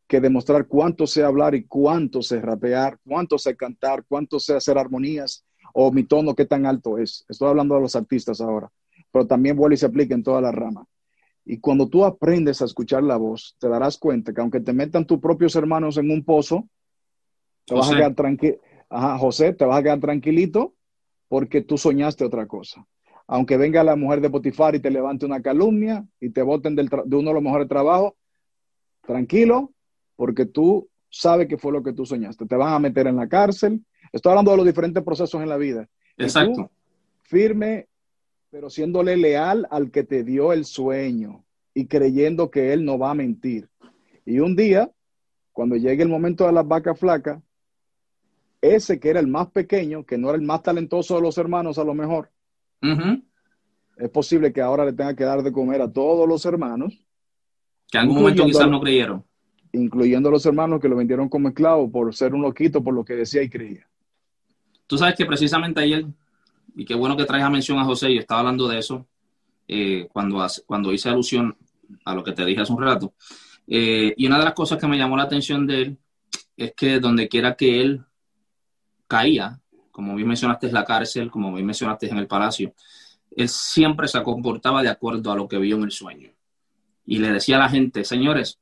[0.08, 4.78] que demostrar cuánto sé hablar y cuánto sé rapear, cuánto sé cantar, cuánto sé hacer
[4.78, 5.45] armonías
[5.78, 7.26] o mi tono qué tan alto es.
[7.28, 8.72] Estoy hablando de los artistas ahora,
[9.12, 10.86] pero también vuelve y se aplica en toda la rama.
[11.44, 15.06] Y cuando tú aprendes a escuchar la voz, te darás cuenta que aunque te metan
[15.06, 16.68] tus propios hermanos en un pozo,
[17.66, 18.58] te vas a quedar tranquilo.
[18.90, 20.74] Ajá, José, te vas a quedar tranquilito
[21.28, 22.86] porque tú soñaste otra cosa
[23.28, 26.84] aunque venga la mujer de Potifar y te levante una calumnia y te voten de
[26.84, 28.14] uno de los mejores trabajos,
[29.02, 29.72] tranquilo,
[30.16, 32.46] porque tú sabes que fue lo que tú soñaste.
[32.46, 33.84] Te van a meter en la cárcel.
[34.16, 35.90] Estoy hablando de los diferentes procesos en la vida.
[36.18, 36.72] Exacto.
[37.24, 37.90] firme,
[38.50, 43.12] pero siéndole leal al que te dio el sueño y creyendo que él no va
[43.12, 43.68] a mentir.
[44.26, 44.90] Y un día,
[45.52, 47.44] cuando llegue el momento de las vacas flacas,
[48.62, 51.78] ese que era el más pequeño, que no era el más talentoso de los hermanos
[51.78, 52.32] a lo mejor,
[53.98, 56.98] es posible que ahora le tenga que dar de comer a todos los hermanos.
[57.92, 59.26] Que en algún momento quizás no creyeron.
[59.74, 63.04] Incluyendo a los hermanos que lo vendieron como esclavo por ser un loquito, por lo
[63.04, 63.90] que decía y creía.
[64.88, 66.06] Tú sabes que precisamente ayer,
[66.76, 69.08] y qué bueno que traes a mención a José, yo estaba hablando de eso
[69.68, 71.58] eh, cuando, cuando hice alusión
[72.04, 73.14] a lo que te dije hace un rato.
[73.68, 75.98] Eh, y una de las cosas que me llamó la atención de él
[76.56, 78.06] es que donde quiera que él
[79.08, 79.60] caía,
[79.92, 82.74] como bien mencionaste, es la cárcel, como bien mencionaste, en el palacio,
[83.36, 86.32] él siempre se comportaba de acuerdo a lo que vio en el sueño.
[87.06, 88.60] Y le decía a la gente, señores,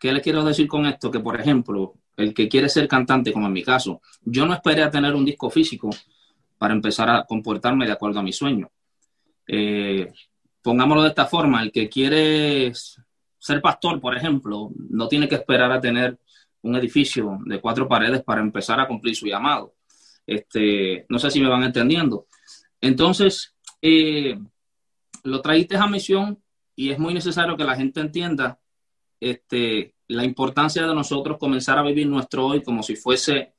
[0.00, 1.10] ¿qué le quiero decir con esto?
[1.10, 4.82] Que, por ejemplo, el que quiere ser cantante, como en mi caso, yo no esperé
[4.82, 5.88] a tener un disco físico
[6.58, 8.70] para empezar a comportarme de acuerdo a mi sueño.
[9.46, 10.12] Eh,
[10.60, 12.72] pongámoslo de esta forma, el que quiere
[13.38, 16.18] ser pastor, por ejemplo, no tiene que esperar a tener
[16.62, 19.76] un edificio de cuatro paredes para empezar a cumplir su llamado.
[20.26, 22.26] Este, no sé si me van entendiendo.
[22.80, 24.36] Entonces, eh,
[25.22, 26.42] lo traíste a misión
[26.74, 28.58] y es muy necesario que la gente entienda
[29.20, 33.54] este, la importancia de nosotros comenzar a vivir nuestro hoy como si fuese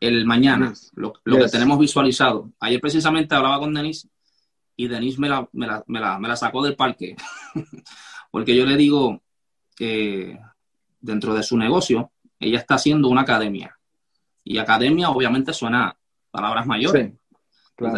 [0.00, 2.50] el mañana, lo, que tenemos visualizado.
[2.58, 4.08] Ayer precisamente hablaba con Denise
[4.76, 7.14] y Denise me la, me la, me la, me la sacó del parque,
[8.30, 9.22] porque yo le digo
[9.76, 10.38] que
[11.00, 13.78] dentro de su negocio, ella está haciendo una academia
[14.44, 15.96] y academia obviamente suena
[16.30, 17.12] palabras mayores.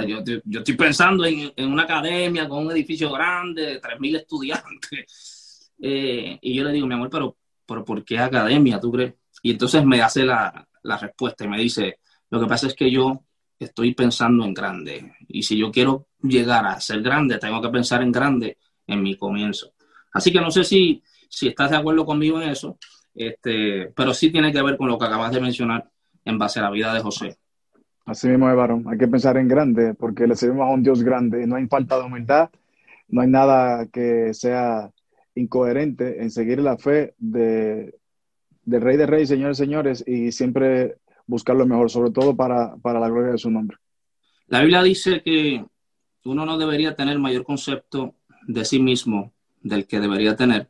[0.06, 5.40] yo, estoy pensando en, una academia con un edificio grande, de 3.000 estudiantes.
[5.86, 9.14] Eh, y yo le digo, mi amor, pero, pero ¿por qué academia, tú crees?
[9.42, 11.98] Y entonces me hace la, la respuesta y me dice,
[12.30, 13.24] lo que pasa es que yo
[13.58, 15.14] estoy pensando en grande.
[15.28, 19.16] Y si yo quiero llegar a ser grande, tengo que pensar en grande en mi
[19.16, 19.72] comienzo.
[20.12, 22.78] Así que no sé si, si estás de acuerdo conmigo en eso,
[23.14, 25.88] este, pero sí tiene que ver con lo que acabas de mencionar
[26.24, 27.36] en base a la vida de José.
[28.06, 31.46] Así mismo es, Hay que pensar en grande, porque le servimos a un Dios grande.
[31.46, 32.50] No hay falta de humildad,
[33.08, 34.90] no hay nada que sea
[35.34, 37.98] incoherente en seguir la fe de,
[38.62, 43.00] del Rey de Reyes, señores, señores, y siempre buscar lo mejor, sobre todo para, para
[43.00, 43.78] la gloria de su nombre.
[44.46, 45.64] La Biblia dice que
[46.24, 48.14] uno no debería tener mayor concepto
[48.46, 50.68] de sí mismo del que debería tener,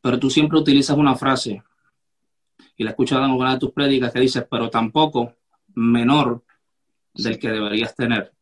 [0.00, 1.62] pero tú siempre utilizas una frase
[2.76, 5.34] y la he escuchado en una de tus prédicas que dices, pero tampoco
[5.74, 6.44] menor
[7.12, 8.32] del que deberías tener.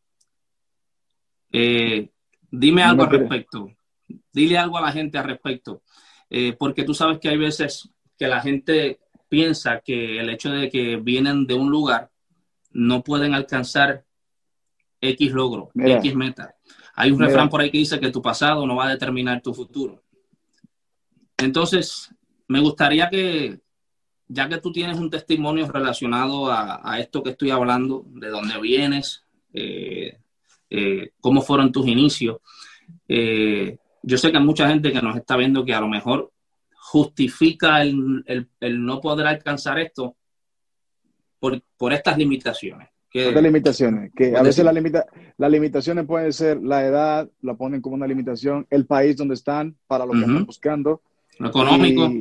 [1.51, 2.11] Eh,
[2.51, 3.71] dime algo al respecto.
[4.37, 5.83] Dile algo a la gente al respecto.
[6.29, 10.69] eh, porque tú sabes que hay veces que la gente piensa que el hecho de
[10.69, 12.11] que vienen de un lugar
[12.73, 14.05] no pueden alcanzar
[15.01, 16.55] X logro, X meta.
[16.97, 19.55] Hay un refrán por ahí que dice que tu pasado no va a determinar tu
[19.55, 20.03] futuro.
[21.39, 22.11] Entonces,
[22.49, 23.61] me gustaría que,
[24.29, 29.25] ya que tú tienes un testimonio relacionado a, esto que estoy hablando, de dónde vienes,
[29.55, 30.19] eh,
[30.69, 32.39] eh, cómo fueron tus inicios,
[33.09, 36.31] eh, yo sé que hay mucha gente que nos está viendo que a lo mejor
[36.77, 38.25] justifica el,
[38.63, 40.17] no poder alcanzar esto
[41.41, 42.89] por, estas limitaciones.
[43.13, 47.81] estas limitaciones, que a veces la limita, las limitaciones pueden ser la edad, la ponen
[47.81, 51.03] como una limitación, el país donde están, para lo que están buscando.
[51.39, 52.13] Lo económico.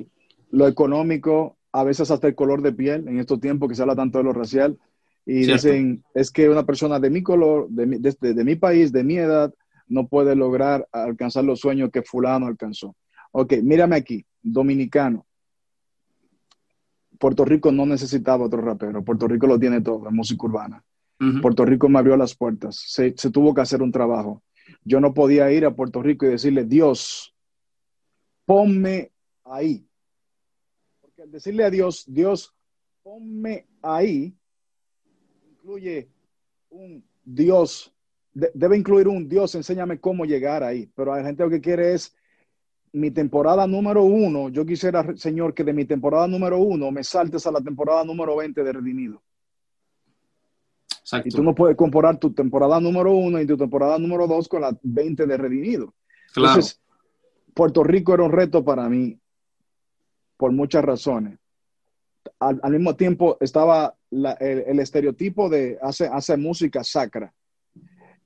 [0.51, 3.95] lo económico, a veces hasta el color de piel, en estos tiempos que se habla
[3.95, 4.75] tanto de lo racial.
[5.23, 9.03] Y dicen, es que una persona de mi color, de mi, de mi país, de
[9.03, 9.53] mi edad,
[9.87, 12.95] no puede lograr alcanzar los sueños que fulano alcanzó.
[13.31, 15.25] Ok, mírame aquí, dominicano.
[17.17, 19.03] Puerto Rico no necesitaba otro rapero.
[19.03, 20.83] Puerto Rico lo tiene todo, la música urbana.
[21.41, 22.75] Puerto Rico me abrió las puertas.
[22.87, 24.43] Se, tuvo que hacer un trabajo.
[24.83, 27.33] Yo no podía ir a Puerto Rico y decirle, Dios,
[28.45, 29.11] ponme
[29.45, 29.87] ahí.
[31.01, 32.53] Porque al decirle a Dios, Dios,
[33.01, 34.35] ponme ahí,
[35.51, 36.09] incluye
[36.69, 37.94] un Dios,
[38.35, 40.91] debe incluir un Dios, enséñame cómo llegar ahí.
[40.95, 42.15] Pero la gente lo que quiere es
[42.91, 47.47] mi temporada número uno, yo quisiera, Señor, que de mi temporada número uno me saltes
[47.47, 49.21] a la temporada número 20 de Redimido.
[51.01, 51.27] Exacto.
[51.27, 54.61] Y tú no puedes comparar tu temporada número uno y tu temporada número dos con
[54.61, 55.93] la 20 de Redimido.
[56.35, 56.81] Entonces,
[57.53, 59.17] Puerto Rico era un reto para mí
[60.37, 61.37] por muchas razones.
[62.39, 67.33] Al, mismo tiempo estaba el, estereotipo de hace, hace música sacra.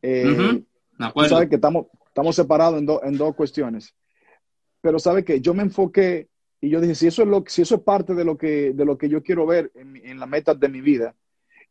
[0.02, 0.64] Eh,
[1.28, 3.94] sabes que estamos, estamos separados en, en dos cuestiones
[4.82, 6.28] pero sabe que yo me enfoqué
[6.62, 8.86] y yo dije, si eso es, lo, si eso es parte de lo, que, de
[8.86, 11.16] lo que yo quiero ver en, en las metas de mi vida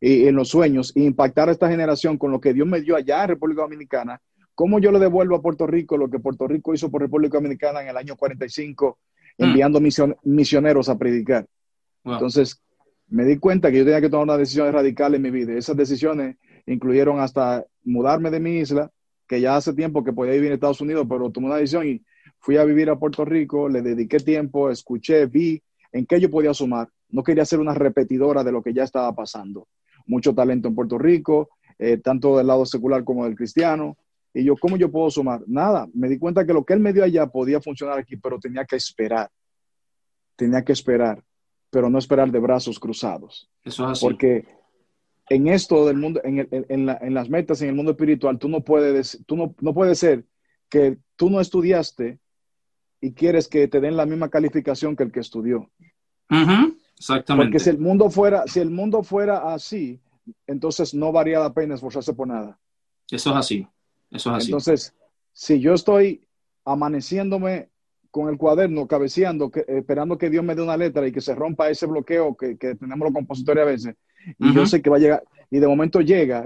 [0.01, 2.95] y en los sueños, e impactar a esta generación con lo que Dios me dio
[2.95, 4.21] allá en República Dominicana,
[4.55, 7.81] ¿cómo yo le devuelvo a Puerto Rico lo que Puerto Rico hizo por República Dominicana
[7.81, 8.97] en el año 45,
[9.37, 9.43] mm.
[9.43, 9.81] enviando
[10.23, 11.45] misioneros a predicar?
[12.05, 12.61] Entonces,
[13.09, 15.53] me di cuenta que yo tenía que tomar una decisión radical en mi vida.
[15.53, 16.37] Esas decisiones
[16.73, 18.91] incluyeron hasta mudarme de mi isla,
[19.27, 22.01] que ya hace tiempo que podía vivir en Estados Unidos, pero tomé una decisión y
[22.39, 26.53] fui a vivir a Puerto Rico, le dediqué tiempo, escuché, vi en qué yo podía
[26.53, 26.87] sumar.
[27.09, 29.67] No quería ser una repetidora de lo que ya estaba pasando.
[30.05, 33.97] Mucho talento en Puerto Rico, eh, tanto del lado secular como del cristiano.
[34.33, 35.41] Y yo, ¿cómo yo puedo sumar?
[35.47, 38.39] Nada, me di cuenta que lo que él me dio allá podía funcionar aquí, pero
[38.39, 39.29] tenía que esperar.
[40.35, 41.23] Tenía que esperar,
[41.69, 43.49] pero no esperar de brazos cruzados.
[43.63, 44.05] Eso es así.
[44.05, 44.45] Porque
[45.29, 49.23] en esto del mundo, en, en, las metas, en el mundo espiritual, tú no puedes,
[49.25, 50.25] tú no, no puede ser
[50.69, 52.19] que tú no estudiaste
[53.01, 55.69] y quieres que te den la misma calificación que el que estudió.
[56.97, 57.51] Exactamente.
[57.51, 59.99] Porque si el mundo fuera, si el mundo fuera así,
[60.47, 62.59] entonces no valía la pena esforzarse por nada.
[63.09, 63.67] Eso es así.
[64.11, 64.47] Eso es así.
[64.47, 64.93] Entonces,
[65.33, 66.27] si yo estoy
[66.65, 67.69] amaneciéndome
[68.11, 71.69] con el cuaderno, cabeceando, esperando que Dios me dé una letra y que se rompa
[71.69, 73.95] ese bloqueo que, tenemos los compositores a veces,
[74.37, 76.45] y yo sé que va a llegar, y de momento llega,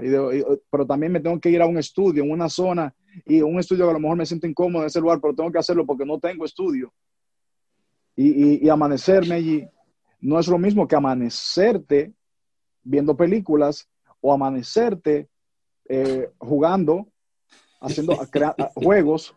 [0.70, 2.94] pero también me tengo que ir a un estudio, en una zona
[3.26, 5.52] y un estudio que a lo mejor me siento incómodo en ese lugar, pero tengo
[5.52, 6.92] que hacerlo porque no tengo estudio.
[8.16, 9.68] Y, amanecerme allí
[10.20, 12.14] no es lo mismo que amanecerte
[12.82, 13.88] viendo películas
[14.20, 15.28] o amanecerte
[15.88, 17.08] eh, jugando,
[17.80, 18.16] haciendo
[18.74, 19.36] juegos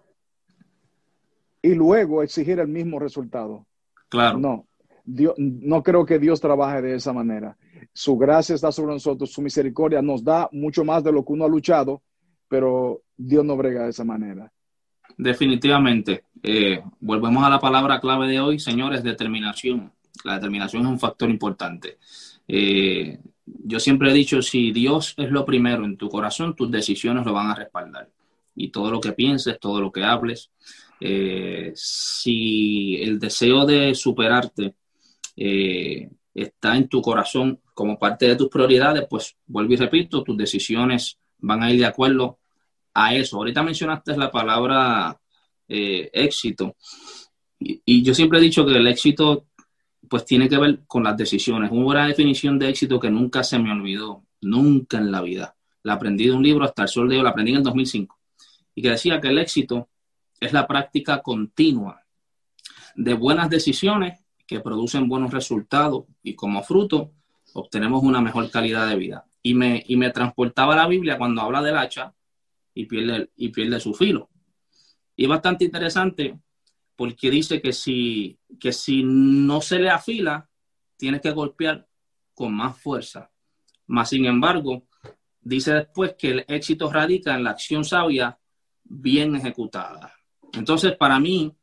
[1.62, 3.66] y luego exigir el mismo resultado.
[4.10, 4.38] Claro.
[4.38, 4.68] No,
[5.04, 7.58] Dios, no creo que Dios trabaje de esa manera.
[7.94, 11.46] Su gracia está sobre nosotros, su misericordia nos da mucho más de lo que uno
[11.46, 12.02] ha luchado,
[12.48, 14.52] pero Dios no brega de esa manera.
[15.18, 16.26] Definitivamente.
[16.44, 19.92] Eh, volvemos a la palabra clave de hoy, señores, determinación.
[20.24, 21.98] La determinación es un factor importante.
[22.48, 27.26] Eh, yo siempre he dicho, si Dios es lo primero en tu corazón, tus decisiones
[27.26, 28.10] lo van a respaldar.
[28.56, 30.52] Y todo lo que pienses, todo lo que hables,
[31.00, 34.76] eh, si el deseo de superarte
[36.34, 41.20] está en tu corazón como parte de tus prioridades, pues vuelvo y repito, tus decisiones
[41.38, 42.40] van a ir de acuerdo
[42.92, 43.38] a eso.
[43.38, 45.16] Ahorita mencionaste la palabra
[45.68, 46.76] eh, éxito
[47.60, 49.46] y, yo siempre he dicho que el éxito
[50.10, 51.70] pues tiene que ver con las decisiones.
[51.70, 55.56] Una buena definición de éxito que nunca se me olvidó, nunca en la vida.
[55.84, 58.18] La aprendí de un libro hasta el sol de hoy, la aprendí en el 2005
[58.74, 59.88] y que decía que el éxito
[60.40, 62.02] es la práctica continua
[62.96, 67.12] de buenas decisiones que producen buenos resultados y como fruto
[67.60, 71.64] obtenemos una mejor calidad de vida y me, y me transportaba la Biblia cuando habla
[71.64, 72.14] del hacha
[72.74, 74.30] y pierde, y pierde su filo.
[75.16, 76.40] Y es bastante interesante
[76.96, 80.48] porque dice que si, que si no se le afila,
[80.98, 81.88] tienes que golpear
[82.36, 83.32] con más fuerza.
[83.88, 84.88] Más sin embargo,
[85.42, 88.38] dice después que el éxito radica en la acción sabia
[88.84, 90.14] bien ejecutada.
[90.54, 91.56] Entonces, para mí,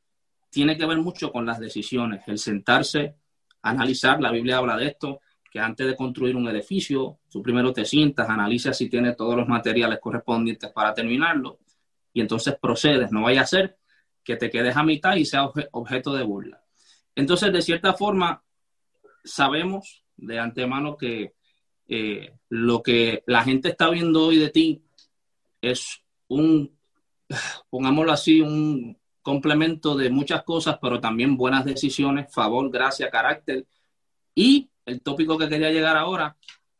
[0.51, 3.17] tiene que ver mucho con las decisiones, el sentarse,
[3.63, 5.21] analizar, la Biblia habla de esto,
[5.55, 9.47] que antes de construir un edificio, tú primero te sientas, analizas si tienes todos los
[9.47, 11.61] materiales correspondientes para terminarlo
[12.13, 13.13] y entonces procedes.
[13.13, 13.79] No vaya a ser
[14.25, 16.61] que te quedes a mitad y sea objeto de burla.
[17.15, 18.43] Entonces, de cierta forma,
[19.23, 21.35] sabemos de antemano que
[21.87, 24.83] eh, lo que la gente está viendo hoy de ti
[25.63, 26.77] es un,
[27.71, 33.69] pongámoslo así, un complemento de muchas cosas, pero también buenas decisiones, favor, gracia, carácter.
[34.35, 36.37] Y el tópico que quería llegar ahora,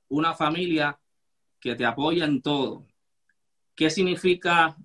[0.09, 0.99] una familia
[1.61, 2.85] que te apoya en todo.
[3.75, 4.77] ¿Qué significa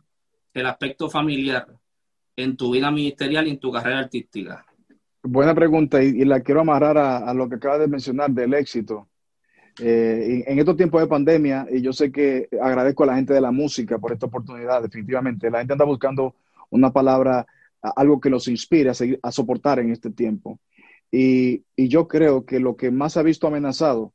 [0.54, 1.68] el aspecto familiar
[2.36, 4.66] en tu vida ministerial y en tu carrera artística?
[5.22, 9.10] Buena pregunta y, la quiero amarrar a, lo que acabas de mencionar del éxito.
[9.82, 13.42] Eh, en, estos tiempos de pandemia, y yo sé que agradezco a la gente de
[13.42, 15.52] la música por esta oportunidad, definitivamente.
[15.52, 16.36] La gente anda buscando
[16.70, 17.46] una palabra,
[17.82, 20.60] algo que los inspire a, soportar en este tiempo.
[21.12, 24.14] Y, yo creo que lo que más se ha visto amenazado,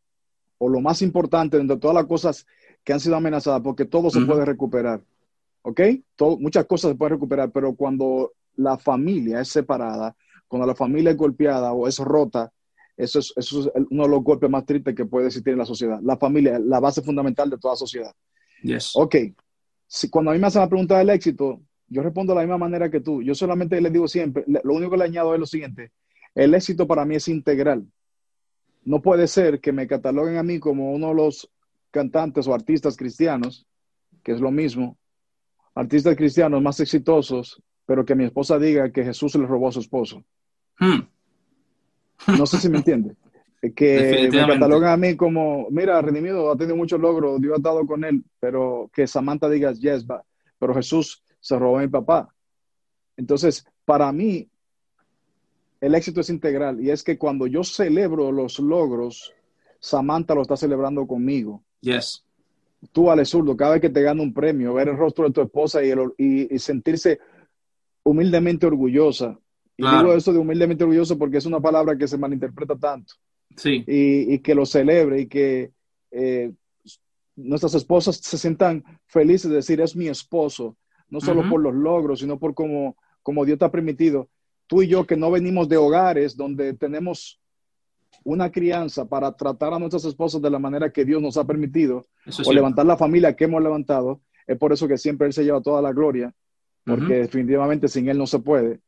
[0.59, 2.46] o lo más importante de todas las cosas
[2.85, 5.02] que han sido amenazadas, porque todo se puede recuperar,
[5.62, 5.80] ¿ok?
[6.38, 10.14] muchas cosas se pueden recuperar, pero cuando la familia es separada,
[10.46, 12.52] cuando la familia es golpeada o es rota,
[12.96, 15.64] eso es, eso es uno de los golpes más tristes que puede existir en la
[15.64, 15.98] sociedad.
[16.02, 18.14] La familia, la base fundamental de toda sociedad.
[18.62, 18.92] Yes.
[18.94, 19.16] Ok,
[19.87, 22.59] si, cuando a mí me hacen la pregunta del éxito, yo respondo de la misma
[22.59, 23.22] manera que tú.
[23.22, 25.92] Yo solamente les digo siempre, lo único que le añado es lo siguiente,
[26.35, 27.87] el éxito para mí es integral.
[28.85, 31.51] No puede ser que me cataloguen a mí como uno de los
[31.90, 33.66] cantantes o artistas cristianos,
[34.23, 34.99] que es lo mismo,
[35.75, 39.81] artistas cristianos más exitosos, pero que mi esposa diga que Jesús le robó a su
[39.81, 40.25] esposo.
[40.79, 41.01] Hmm.
[42.38, 43.16] No sé si me entiende.
[43.75, 47.87] Que me catalogan a mí como, mira, Redimido ha tenido muchos logros, Dios ha estado
[47.87, 50.07] con él, pero que Samantha diga, yes,
[50.59, 52.29] pero Jesús se robó a mi papá.
[53.16, 54.49] Entonces, para mí,
[55.85, 59.35] el éxito es integral y es que cuando yo celebro los logros,
[59.79, 61.62] Samantha lo está celebrando conmigo.
[61.83, 62.25] Yes.
[62.90, 65.42] Tú, Ale Zurdo, cada vez que te gana un premio, ver el rostro de tu
[65.42, 67.18] esposa y, sentirse
[68.03, 69.38] humildemente orgullosa.
[69.77, 73.14] Y digo eso de humildemente orgulloso porque es una palabra que se malinterpreta tanto.
[73.55, 73.85] Sí.
[73.87, 75.73] Y, que lo celebre y que
[76.11, 76.51] eh,
[77.37, 80.79] nuestras esposas se sientan felices de decir, es mi esposo,
[81.11, 84.31] no solo por los logros, sino por cómo, como Dios te ha permitido
[84.66, 87.40] tú y yo que no venimos de hogares donde tenemos
[88.22, 92.07] una crianza para tratar a nuestras esposas de la manera que Dios nos ha permitido,
[92.46, 95.61] o levantar la familia que hemos levantado, es por eso que siempre Él se lleva
[95.61, 96.33] toda la gloria,
[96.85, 98.81] porque definitivamente sin Él no se puede.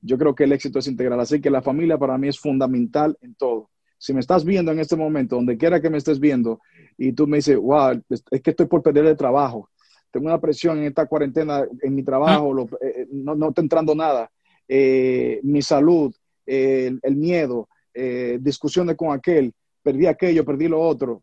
[0.00, 3.16] Yo creo que el éxito es integral, así que la familia para mí es fundamental
[3.20, 3.70] en todo.
[3.98, 6.60] Si me estás viendo en este momento, donde quiera que me estés viendo,
[6.98, 9.70] y tú me dices, wow, es que estoy por perder el trabajo,
[10.10, 13.94] tengo una presión en esta cuarentena, en mi trabajo, eh, eh, no, no está entrando
[13.94, 14.30] nada
[14.68, 21.22] eh, mi salud, el miedo, eh, discusiones con aquel, perdí aquello, perdí lo otro.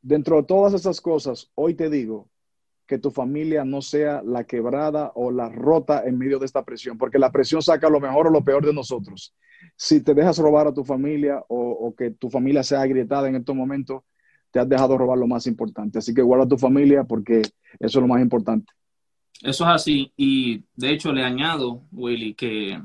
[0.00, 2.28] Dentro de todas esas cosas, hoy te digo
[2.86, 6.98] que tu familia no sea la quebrada o la rota en medio de esta presión,
[6.98, 9.34] porque la presión saca lo mejor o lo peor de nosotros.
[9.76, 13.54] Si te dejas robar a tu familia o, que tu familia sea agrietada en estos
[13.54, 14.02] momentos,
[14.50, 15.98] te has dejado robar lo más importante.
[15.98, 18.70] Así que guarda a tu familia porque eso es lo más importante.
[19.42, 20.12] Eso es así.
[20.16, 22.80] Y de hecho le añado, Willy, que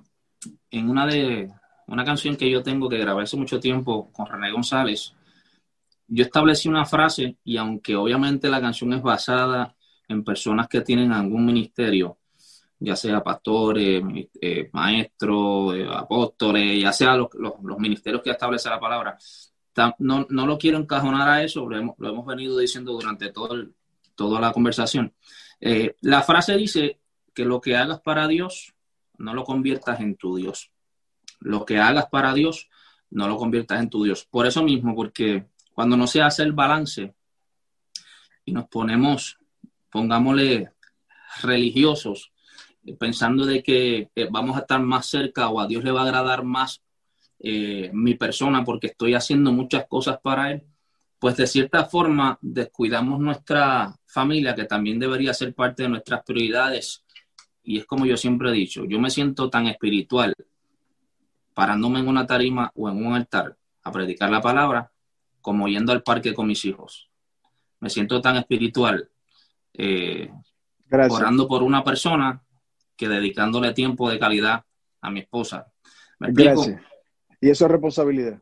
[0.72, 1.50] en una de
[1.88, 5.14] una canción que yo tengo que grabé hace mucho tiempo con René González,
[6.08, 9.76] yo establecí una frase y aunque obviamente la canción es basada
[10.08, 12.18] en personas que tienen algún ministerio,
[12.80, 14.02] ya sea pastores,
[14.42, 17.30] eh, maestros, eh, apóstoles, ya sea los,
[17.78, 19.18] ministerios que establece la palabra,
[20.00, 23.56] no, lo quiero encajonar a eso, lo hemos, lo hemos venido diciendo durante todo
[24.16, 25.14] toda la conversación.
[25.60, 27.00] Eh, la frase dice
[27.34, 28.74] que lo que hagas para Dios,
[29.18, 30.72] no lo conviertas en tu Dios.
[31.40, 32.70] Lo que hagas para Dios,
[33.10, 34.26] no lo conviertas en tu Dios.
[34.30, 37.14] Por eso mismo, porque cuando no se hace el balance
[38.46, 39.38] y nos ponemos,
[39.92, 40.72] pongámosle
[41.42, 42.32] religiosos,
[42.86, 46.02] eh, pensando de que eh, vamos a estar más cerca o a Dios le va
[46.02, 46.82] a agradar más
[47.40, 50.64] mi persona porque estoy haciendo muchas cosas para Él,
[51.20, 57.04] pues de cierta forma descuidamos nuestra familia, que también debería ser parte de nuestras prioridades.
[57.64, 60.34] Y es como yo siempre he dicho, yo me siento tan espiritual
[61.54, 64.92] parándome en una tarima o en un altar a predicar la palabra
[65.42, 67.10] como yendo al parque con mis hijos.
[67.80, 69.10] Me siento tan espiritual
[69.74, 70.32] eh,
[71.10, 72.44] orando por una persona
[72.96, 74.66] que dedicándole tiempo de calidad
[75.02, 75.72] a mi esposa.
[76.20, 76.82] Gracias.
[77.40, 78.42] Y eso es responsabilidad.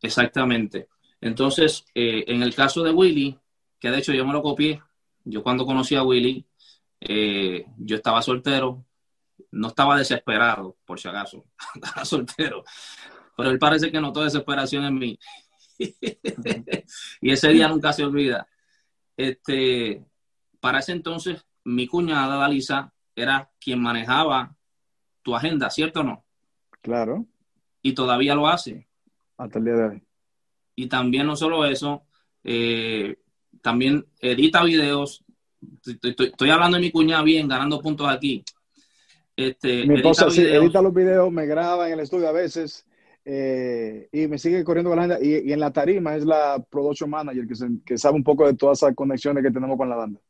[0.00, 0.88] Exactamente.
[1.26, 3.38] Entonces, eh, en el caso de Willy,
[3.80, 4.80] que de hecho yo me lo copié,
[5.24, 6.46] yo cuando conocí a Willy,
[7.00, 8.84] eh, yo estaba soltero,
[9.50, 12.64] no estaba desesperado, por si acaso, estaba soltero,
[13.36, 15.18] pero él parece que notó desesperación en mí.
[17.20, 18.46] y ese día nunca se olvida.
[19.16, 20.04] Este,
[20.60, 24.56] para ese entonces, mi cuñada, Dalisa, era quien manejaba
[25.22, 26.24] tu agenda, ¿cierto o no?
[26.80, 27.26] Claro.
[27.82, 28.88] Y todavía lo hace.
[29.36, 30.05] Hasta el día de hoy.
[30.76, 32.04] Y también no solo eso,
[32.44, 33.16] eh,
[33.62, 35.24] también edita videos.
[35.84, 38.44] Estoy, hablando de mi cuñada bien, ganando puntos aquí.
[39.34, 42.86] Este, mi esposa edita, sí, edita los videos, me graba en el estudio a veces
[43.24, 45.18] eh, y me sigue corriendo con la banda.
[45.20, 47.54] Y, en la tarima es la production manager que,
[47.84, 50.20] que sabe un poco de todas esas conexiones que tenemos con la banda.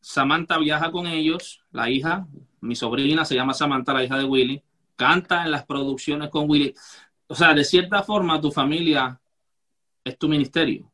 [0.00, 2.26] Samantha viaja con ellos, la hija,
[2.60, 4.62] mi sobrina se llama Samantha, la hija de Willy,
[4.94, 6.74] canta en las producciones con Willy.
[7.26, 9.20] O sea, de cierta forma tu familia
[10.06, 10.92] es tu ministerio,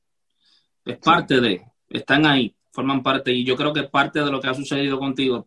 [0.85, 4.49] es parte de, están ahí, forman parte y yo creo que parte de lo que
[4.49, 5.47] ha sucedido contigo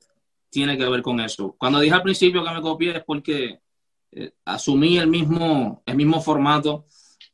[0.49, 1.55] tiene que ver con eso.
[1.57, 3.59] Cuando dije al principio que me copié es porque
[4.11, 6.85] eh, asumí el mismo, el mismo formato.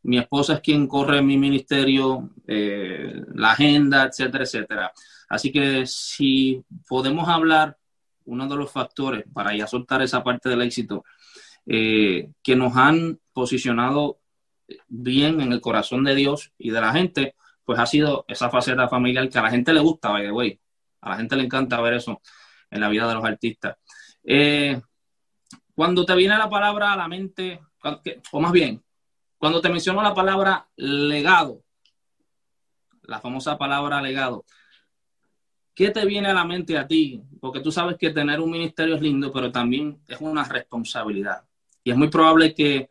[0.03, 4.91] Mi esposa es quien corre mi ministerio, eh, la agenda, etcétera, etcétera.
[5.29, 7.77] Así que si podemos hablar,
[8.25, 11.03] uno de los factores para ya soltar esa parte del éxito,
[11.65, 14.20] eh, que nos han posicionado
[14.87, 18.87] bien en el corazón de Dios y de la gente, pues ha sido esa faceta
[18.87, 20.59] familiar que a la gente le gusta, by the.
[21.01, 22.21] A la gente le encanta ver eso
[22.69, 23.77] en la vida de los artistas.
[25.73, 27.59] Cuando te viene la palabra a la mente,
[28.31, 28.83] o más bien,
[29.37, 31.63] cuando te menciono la palabra legado,
[33.03, 34.45] la famosa palabra legado,
[35.73, 37.23] ¿qué te viene a la mente a ti?
[37.39, 41.43] Porque tú sabes que tener un ministerio es lindo, pero también es una responsabilidad.
[41.83, 42.89] Y es muy probable que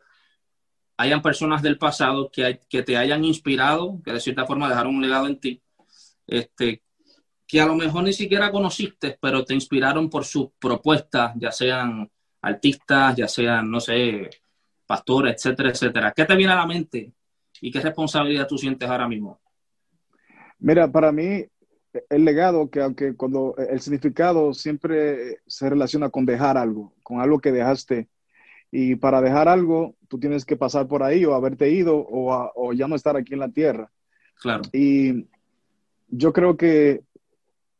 [0.97, 5.27] hayan personas del pasado que, te hayan inspirado, que de cierta forma dejaron un legado
[5.27, 5.61] en ti,
[6.27, 6.83] este,
[7.47, 12.09] que a lo mejor ni siquiera conociste, pero te inspiraron por sus propuestas, ya sean
[12.41, 14.29] artistas, ya sean, no sé,
[14.85, 16.13] pastores, etcétera, etcétera.
[16.15, 17.13] ¿Qué te viene a la mente
[17.59, 19.39] y qué responsabilidad tú sientes ahora mismo?
[20.59, 21.45] Mira, para mí
[22.09, 27.39] el legado, que aunque cuando el significado siempre se relaciona con dejar algo, con algo
[27.39, 28.07] que dejaste,
[28.71, 32.73] y para dejar algo, tú tienes que pasar por ahí o haberte ido o, o
[32.73, 33.91] ya no estar aquí en la tierra.
[34.41, 34.63] Claro.
[34.71, 35.27] Y
[36.07, 37.01] yo creo que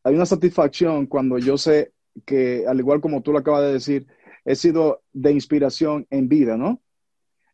[0.03, 1.93] hay una satisfacción cuando yo sé
[2.25, 4.07] que, al igual como tú lo acabas de decir,
[4.45, 6.81] he sido de inspiración en vida, ¿no?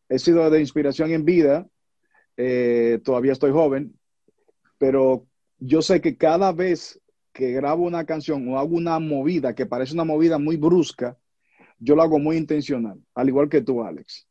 [0.09, 1.67] He sido de inspiración en vida,
[2.37, 3.93] eh, todavía estoy joven,
[4.77, 5.25] pero
[5.59, 7.01] yo sé que cada vez
[7.33, 11.17] que grabo una canción o hago una movida que parece una movida muy brusca,
[11.79, 14.27] yo lo hago muy intencional, al igual que tú, Alex.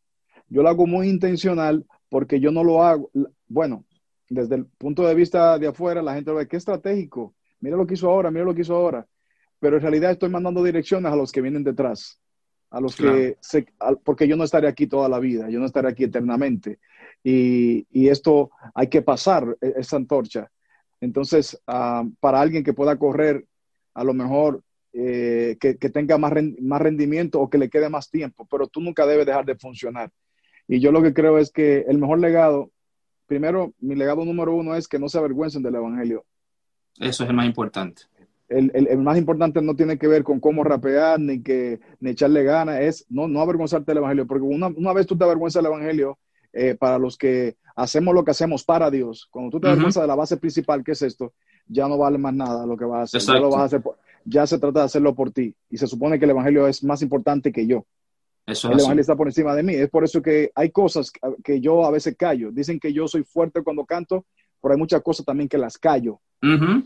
[0.48, 3.10] Yo lo hago muy intencional porque yo no lo hago,
[3.48, 3.84] bueno,
[4.28, 7.94] desde el punto de vista de afuera, la gente ve, qué estratégico, mira lo que
[7.94, 9.06] hizo ahora, mira lo que hizo ahora,
[9.58, 12.20] pero en realidad estoy mandando direcciones a los que vienen detrás
[12.70, 13.66] a los que, se,
[14.04, 16.78] porque yo no estaré aquí toda la vida, yo no estaré aquí eternamente.
[17.22, 20.50] Y, y esto hay que pasar, e, esa antorcha.
[21.00, 23.46] Entonces, ah, para alguien que pueda correr,
[23.94, 24.62] a lo mejor
[24.98, 28.80] eh, que, que, tenga más, más rendimiento o que le quede más tiempo, pero tú
[28.80, 30.10] nunca debes dejar de funcionar.
[30.66, 32.70] Y yo lo que creo es que el mejor legado,
[33.26, 36.24] primero, mi legado número uno es que no se avergüencen del Evangelio.
[36.98, 38.02] Eso es el más importante
[38.48, 42.80] el, más importante no tiene que ver con cómo rapear ni que ni echarle ganas,
[42.80, 46.18] es no, no avergonzarte del Evangelio, porque una, una vez tú te avergüenzas del Evangelio,
[46.52, 50.06] eh, para los que hacemos lo que hacemos para Dios, cuando tú te avergüenzas de
[50.06, 51.34] la base principal, que es esto,
[51.66, 53.82] ya no vale más nada lo que vas a hacer, ya, lo vas a hacer
[54.26, 57.00] ya se trata de hacerlo por ti, y se supone que el Evangelio es más
[57.00, 57.86] importante que yo.
[58.44, 61.10] Eso el Evangelio está por encima de mí, es por eso que hay cosas
[61.42, 64.26] que yo a veces callo, dicen que yo soy fuerte cuando canto,
[64.60, 66.20] pero hay muchas cosas también que las callo.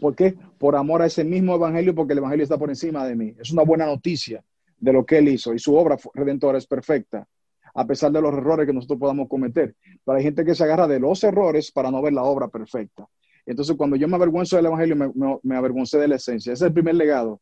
[0.01, 0.34] ¿Por qué?
[0.59, 3.34] Por amor a ese mismo evangelio, porque el evangelio está por encima de mí.
[3.38, 4.43] Es una buena noticia
[4.78, 7.26] de lo que él hizo y su obra redentora es perfecta,
[7.74, 9.74] a pesar de los errores que nosotros podamos cometer.
[10.05, 13.07] Pero hay gente que se agarra de los errores para no ver la obra perfecta.
[13.51, 15.11] Entonces, cuando yo me avergüenzo del evangelio, me,
[15.43, 16.53] me, de la esencia.
[16.53, 17.41] Ese es el primer legado.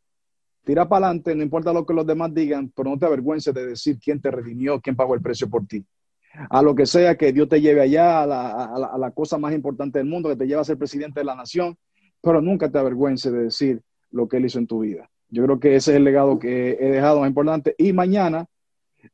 [0.65, 3.67] Tira para adelante, no importa lo que los demás digan, pero no te avergüences de
[3.67, 5.85] decir quién te redimió, quién pagó el precio por ti
[6.51, 10.09] a lo que sea que Dios te lleve allá, a la, cosa más importante del
[10.09, 11.77] mundo, que te lleva a ser presidente de la nación,
[12.21, 13.81] pero nunca te avergüences de decir
[14.11, 15.11] lo que Él hizo en tu vida.
[15.31, 17.75] Yo creo que ese es el legado que he dejado más importante.
[17.77, 18.47] Y mañana,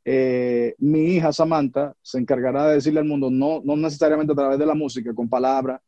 [0.04, 4.58] eh, mi hija Samantha se encargará de decirle al mundo, no, no necesariamente a través
[4.58, 5.80] de la música, con palabras,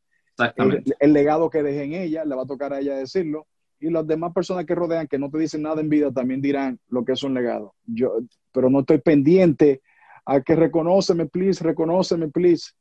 [0.57, 3.47] el, el, legado que dejé en ella, le va a tocar a ella decirlo.
[3.81, 6.79] y las demás personas que rodean que no te dicen nada en vida también dirán
[6.89, 7.75] lo que es un legado.
[7.85, 8.19] Yo,
[8.53, 9.83] pero no estoy pendiente
[10.25, 12.73] a que reconóceme, please, reconóceme, please,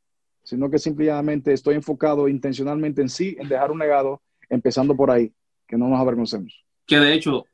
[0.44, 5.32] sino que simplemente estoy enfocado intencionalmente en sí, en dejar un legado, empezando por ahí,
[5.68, 6.66] que no nos avergoncemos.
[6.86, 7.46] Que de hecho,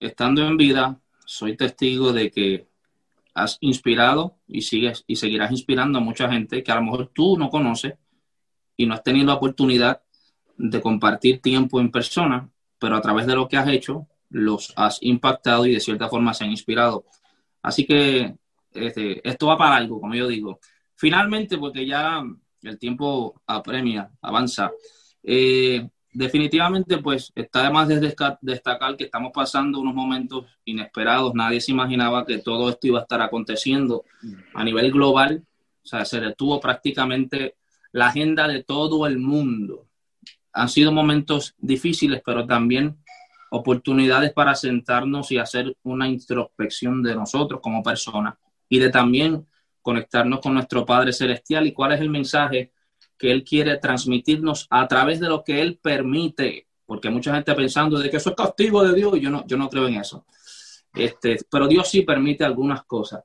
[0.00, 2.66] estando en vida, soy testigo de que
[3.34, 7.36] has inspirado y sigues y seguirás inspirando a mucha gente que a lo mejor tú
[7.36, 7.94] no conoces
[8.76, 10.02] y no has tenido la oportunidad
[10.56, 12.48] de compartir tiempo en persona,
[12.78, 16.34] pero a través de lo que has hecho, los has impactado y de cierta forma
[16.34, 17.04] se han inspirado.
[17.62, 18.34] Así que
[18.72, 20.60] este, esto va para algo, como yo digo.
[20.94, 22.22] Finalmente, porque ya
[22.62, 24.70] el tiempo apremia, avanza,
[25.22, 28.00] eh, definitivamente pues está además de
[28.40, 31.34] destacar que estamos pasando unos momentos inesperados.
[31.34, 34.04] Nadie se imaginaba que todo esto iba a estar aconteciendo
[34.54, 35.44] a nivel global.
[35.84, 37.56] O sea, se detuvo prácticamente
[37.96, 39.88] la agenda de todo el mundo.
[40.52, 42.98] Han sido momentos difíciles, pero también
[43.50, 48.34] oportunidades para sentarnos y hacer una introspección de nosotros como personas
[48.68, 49.46] y de también
[49.80, 52.70] conectarnos con nuestro Padre Celestial y cuál es el mensaje
[53.16, 57.98] que Él quiere transmitirnos a través de lo que Él permite, porque mucha gente pensando
[57.98, 60.26] de que eso es castigo de Dios y yo no, yo no creo en eso.
[60.92, 63.24] Este, pero Dios sí permite algunas cosas.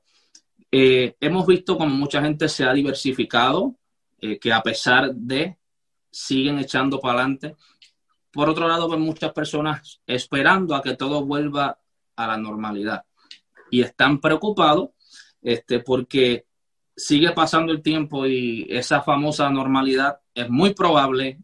[0.70, 3.76] Eh, hemos visto como mucha gente se ha diversificado,
[4.22, 5.58] eh, que a pesar de
[6.10, 7.56] siguen echando para adelante.
[8.30, 11.78] Por otro lado, ven muchas personas esperando a que todo vuelva
[12.16, 13.04] a la normalidad
[13.70, 14.90] y están preocupados
[15.42, 16.46] este, porque
[16.94, 21.40] sigue pasando el tiempo y esa famosa normalidad es muy probable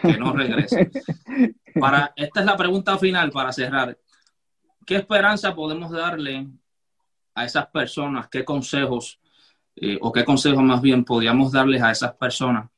[0.00, 0.90] que no regrese.
[1.80, 3.98] Para, esta es la pregunta final para cerrar.
[4.84, 6.46] ¿Qué esperanza podemos darle
[7.34, 8.28] a esas personas?
[8.28, 9.21] ¿Qué consejos
[9.76, 12.70] eh, o qué consejos más bien podríamos darles a esas personas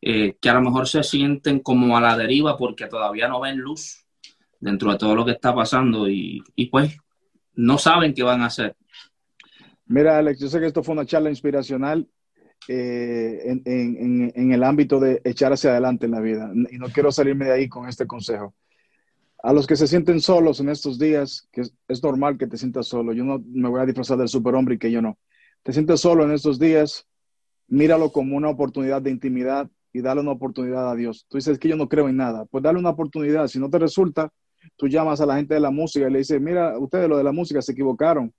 [0.00, 3.58] eh, que a lo mejor se sienten como a la deriva porque todavía no ven
[3.58, 4.04] luz
[4.60, 6.96] dentro de todo lo que está pasando y, y pues
[7.54, 8.76] no saben qué van a hacer?
[9.86, 12.08] Mira, Alex, yo sé que esto fue una charla inspiracional
[12.68, 17.46] eh, en, el ámbito de echar hacia adelante en la vida y no quiero salirme
[17.46, 18.54] de ahí con este consejo.
[19.42, 22.86] A los que se sienten solos en estos días, que es, normal que te sientas
[22.86, 25.18] solo, yo no me voy a disfrazar del superhombre y que yo no.
[25.62, 27.06] Te sientes solo en estos días,
[27.68, 31.26] míralo como una oportunidad de intimidad y dale una oportunidad a Dios.
[31.28, 33.46] Tú dices que yo no creo en nada, pues dale una oportunidad.
[33.46, 34.32] Si no te resulta,
[34.76, 37.24] tú llamas a la gente de la música y le dices, mira, ustedes lo de
[37.24, 38.32] la música se equivocaron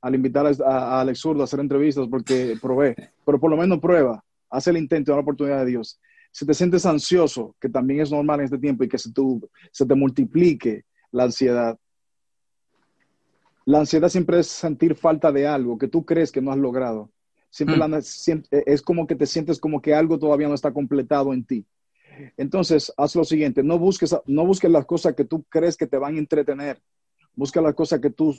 [0.00, 4.24] al invitar a, Alex Zurdo a hacer entrevistas porque probé, pero por lo menos prueba,
[4.48, 6.00] haz el intento, da la oportunidad de Dios.
[6.32, 9.94] Si te sientes ansioso, que también es normal en este tiempo y que se te
[9.94, 11.76] multiplique la ansiedad.
[13.64, 17.10] La ansiedad siempre es sentir falta de algo que tú crees que no has logrado.
[17.50, 17.94] Siempre, mm.
[18.66, 21.66] es como que te sientes como que algo todavía no está completado en ti.
[22.36, 25.98] Entonces, haz lo siguiente, no busques, no busques las cosas que tú crees que te
[25.98, 26.80] van a entretener.
[27.34, 28.36] Busca las cosas que tú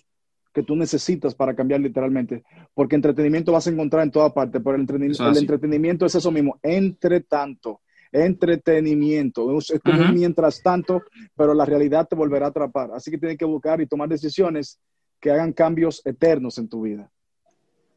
[0.53, 2.43] que tú necesitas para cambiar literalmente,
[2.73, 7.21] porque entretenimiento vas a encontrar en toda parte, pero el, entretenimiento, es eso mismo, entre
[7.21, 7.79] tanto,
[8.11, 11.03] entretenimiento, es como mientras tanto,
[11.35, 14.77] pero la realidad te volverá a atrapar, así que tienes que buscar y tomar decisiones
[15.21, 17.09] que hagan cambios eternos en tu vida.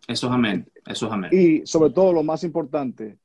[0.06, 1.30] Eso es amén, eso es amén.
[1.32, 3.18] Y sobre todo lo más importante,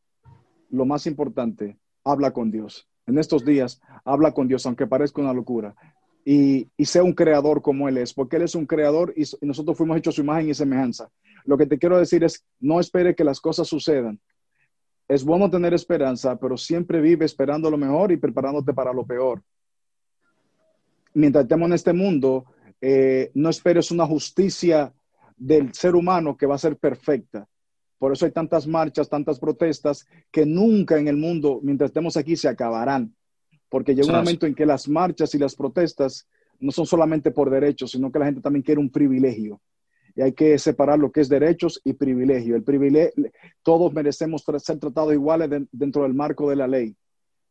[0.70, 2.88] lo más importante, habla con Dios.
[3.06, 5.76] En estos días, habla con Dios, aunque parezca una locura
[6.26, 9.98] y, sea un creador como Él es, porque Él es un creador y, nosotros fuimos
[9.98, 11.10] hechos su imagen y semejanza.
[11.46, 14.20] Lo que te quiero decir es, no espere que las cosas sucedan.
[15.08, 19.42] Es bueno tener esperanza, pero siempre vive esperando lo mejor y preparándote para lo peor.
[21.16, 22.46] Mientras estemos en este mundo,
[22.82, 24.94] eh, no esperes una justicia
[25.36, 27.48] del ser humano que va a ser perfecta.
[27.98, 32.36] Por eso hay tantas marchas, tantas protestas que nunca en el mundo, mientras estemos aquí,
[32.36, 33.14] se acabarán
[33.70, 36.28] porque llega un momento en que las marchas y las protestas
[36.60, 39.62] no son solamente por derechos, sino que la gente también quiere un privilegio.
[40.16, 42.56] Y hay que separar lo que es derechos y privilegio.
[42.56, 46.96] El privilegio, todos merecemos ser tratados iguales dentro del marco de la ley.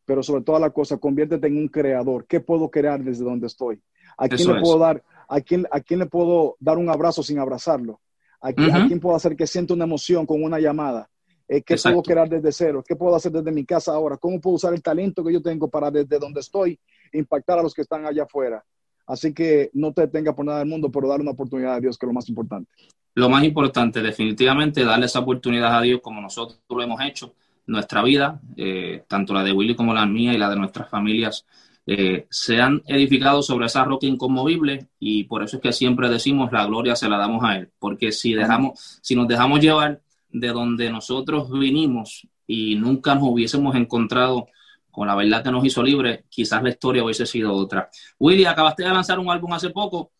[0.05, 2.27] Pero sobre toda la cosa, conviértete en un creador.
[2.27, 3.81] ¿Qué puedo crear desde donde estoy?
[4.19, 5.03] ¿A quién le puedo dar?
[5.29, 8.01] ¿A quién, a quién le puedo dar un abrazo sin abrazarlo?
[8.41, 11.11] ¿A quién, ¿A quién puedo hacer que sienta una emoción con una llamada?
[11.49, 12.85] Eh, ¿Qué puedo crear desde cero?
[12.87, 14.17] ¿Qué puedo hacer desde mi casa ahora?
[14.17, 16.79] ¿Cómo puedo usar el talento que yo tengo para desde donde estoy
[17.13, 18.63] impactar a los que están allá afuera?
[19.07, 21.97] Así que no te detenga por nada del mundo, pero dar una oportunidad a Dios,
[21.97, 22.71] que es lo más importante.
[23.15, 27.35] Lo más importante, definitivamente, darle esa oportunidad a Dios como nosotros lo hemos hecho.
[27.67, 31.47] Nuestra vida, eh, tanto la de Willy como la mía y la de nuestras familias,
[31.91, 36.53] eh, se han edificado sobre esa roca inconmovible y por eso es que siempre decimos
[36.53, 40.49] la gloria se la damos a Él, porque si, dejamos, si nos dejamos llevar de
[40.49, 44.49] donde nosotros vinimos y nunca nos hubiésemos encontrado
[44.91, 47.89] con la verdad que nos hizo libre, quizás la historia hubiese sido otra.
[48.19, 50.13] Willy, acabaste de lanzar un álbum hace poco,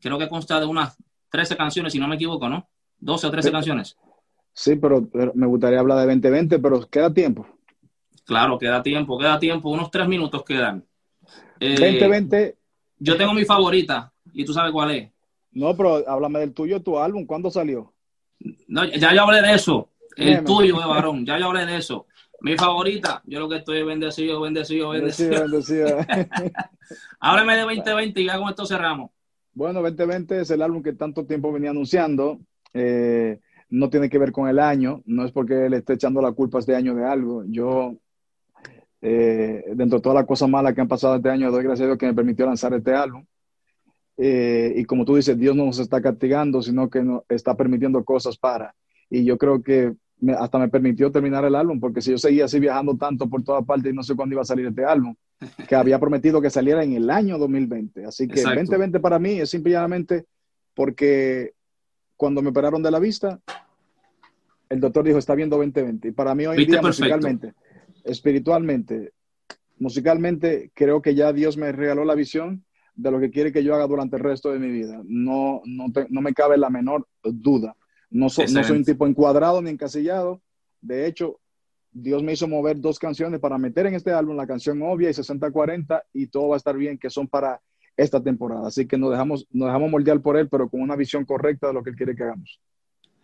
[0.00, 0.96] creo que consta de unas
[1.30, 2.68] 13 canciones, si no me equivoco, ¿no?
[2.98, 3.96] 12 o 13 canciones.
[4.52, 7.46] Sí, pero, me gustaría hablar de 2020, pero queda tiempo.
[8.24, 10.84] Claro, queda tiempo, queda tiempo, unos tres minutos quedan.
[11.60, 12.42] 2020.
[12.42, 12.56] Eh,
[12.98, 15.10] yo tengo mi favorita, y tú sabes cuál es.
[15.52, 17.92] No, pero háblame del tuyo, tu álbum, ¿cuándo salió?
[18.68, 19.90] No, ya yo hablé de eso.
[20.16, 22.06] El tuyo, de varón, ya yo hablé de eso.
[22.40, 25.42] Mi favorita, yo lo que estoy bendecido, bendecido, bendecido.
[25.42, 25.98] bendecido,
[27.20, 29.10] Háblame de 2020 y ya con esto cerramos.
[29.54, 32.40] Bueno, 2020 es el álbum que tanto tiempo venía anunciando.
[32.74, 33.38] Eh,
[33.70, 36.58] no tiene que ver con el año, no es porque le esté echando la culpa
[36.58, 37.44] este año de algo.
[37.46, 37.94] Yo,
[39.00, 41.86] eh, dentro de todas las cosas malas que han pasado este año, doy gracias a
[41.86, 43.24] Dios que me permitió lanzar este álbum.
[44.16, 48.04] Eh, y como tú dices, Dios no nos está castigando, sino que nos está permitiendo
[48.04, 48.74] cosas para.
[49.10, 49.94] Y yo creo que
[50.38, 53.64] hasta me permitió terminar el álbum, porque si yo seguía así viajando tanto por todas
[53.64, 55.14] partes y no sé cuándo iba a salir este álbum,
[55.68, 58.04] que había prometido que saliera en el año 2020.
[58.04, 60.26] Así que 2020 para mí es simplemente
[60.74, 61.52] porque
[62.16, 63.40] cuando me operaron de la vista,
[64.68, 66.08] el doctor dijo, está viendo 2020.
[66.08, 67.54] Y para mí hoy en día, musicalmente,
[68.04, 69.12] espiritualmente,
[69.82, 72.64] musicalmente, creo que ya Dios me regaló la visión
[72.94, 75.02] de lo que quiere que yo haga durante el resto de mi vida.
[75.04, 77.76] No, no, no me cabe la menor duda.
[78.08, 80.40] No, no soy un tipo encuadrado ni encasillado.
[80.80, 81.40] De hecho,
[81.90, 85.14] Dios me hizo mover dos canciones para meter en este álbum la canción obvia y
[85.14, 87.60] 60-40 y todo va a estar bien, que son para
[87.96, 88.68] esta temporada.
[88.68, 91.72] Así que nos dejamos, nos dejamos moldear por él, pero con una visión correcta de
[91.74, 92.60] lo que él quiere que hagamos.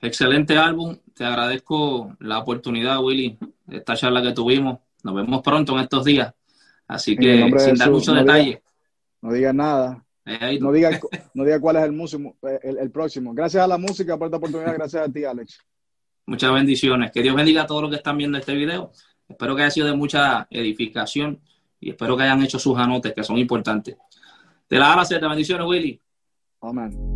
[0.02, 0.96] Excelente álbum.
[1.14, 4.78] Te agradezco la oportunidad, Willy, de esta charla que tuvimos.
[5.04, 6.34] Nos vemos pronto en estos días.
[6.88, 8.62] Así que, sin dar mucho detalle.
[9.20, 10.04] no digas nada.
[10.24, 10.98] Eh, no diga,
[11.34, 13.32] no diga cuál es el, músico, el, próximo.
[13.32, 14.74] Gracias a la música por esta oportunidad.
[14.74, 15.60] Gracias a ti, Alex.
[16.26, 17.10] Muchas bendiciones.
[17.12, 18.92] Que Dios bendiga a todos los que están viendo este video.
[19.28, 21.40] Espero que haya sido de mucha edificación
[21.80, 23.96] y espero que hayan hecho sus anotes, que son importantes.
[24.68, 26.00] De la a la bendiciones, Willy.
[26.60, 27.14] Amén.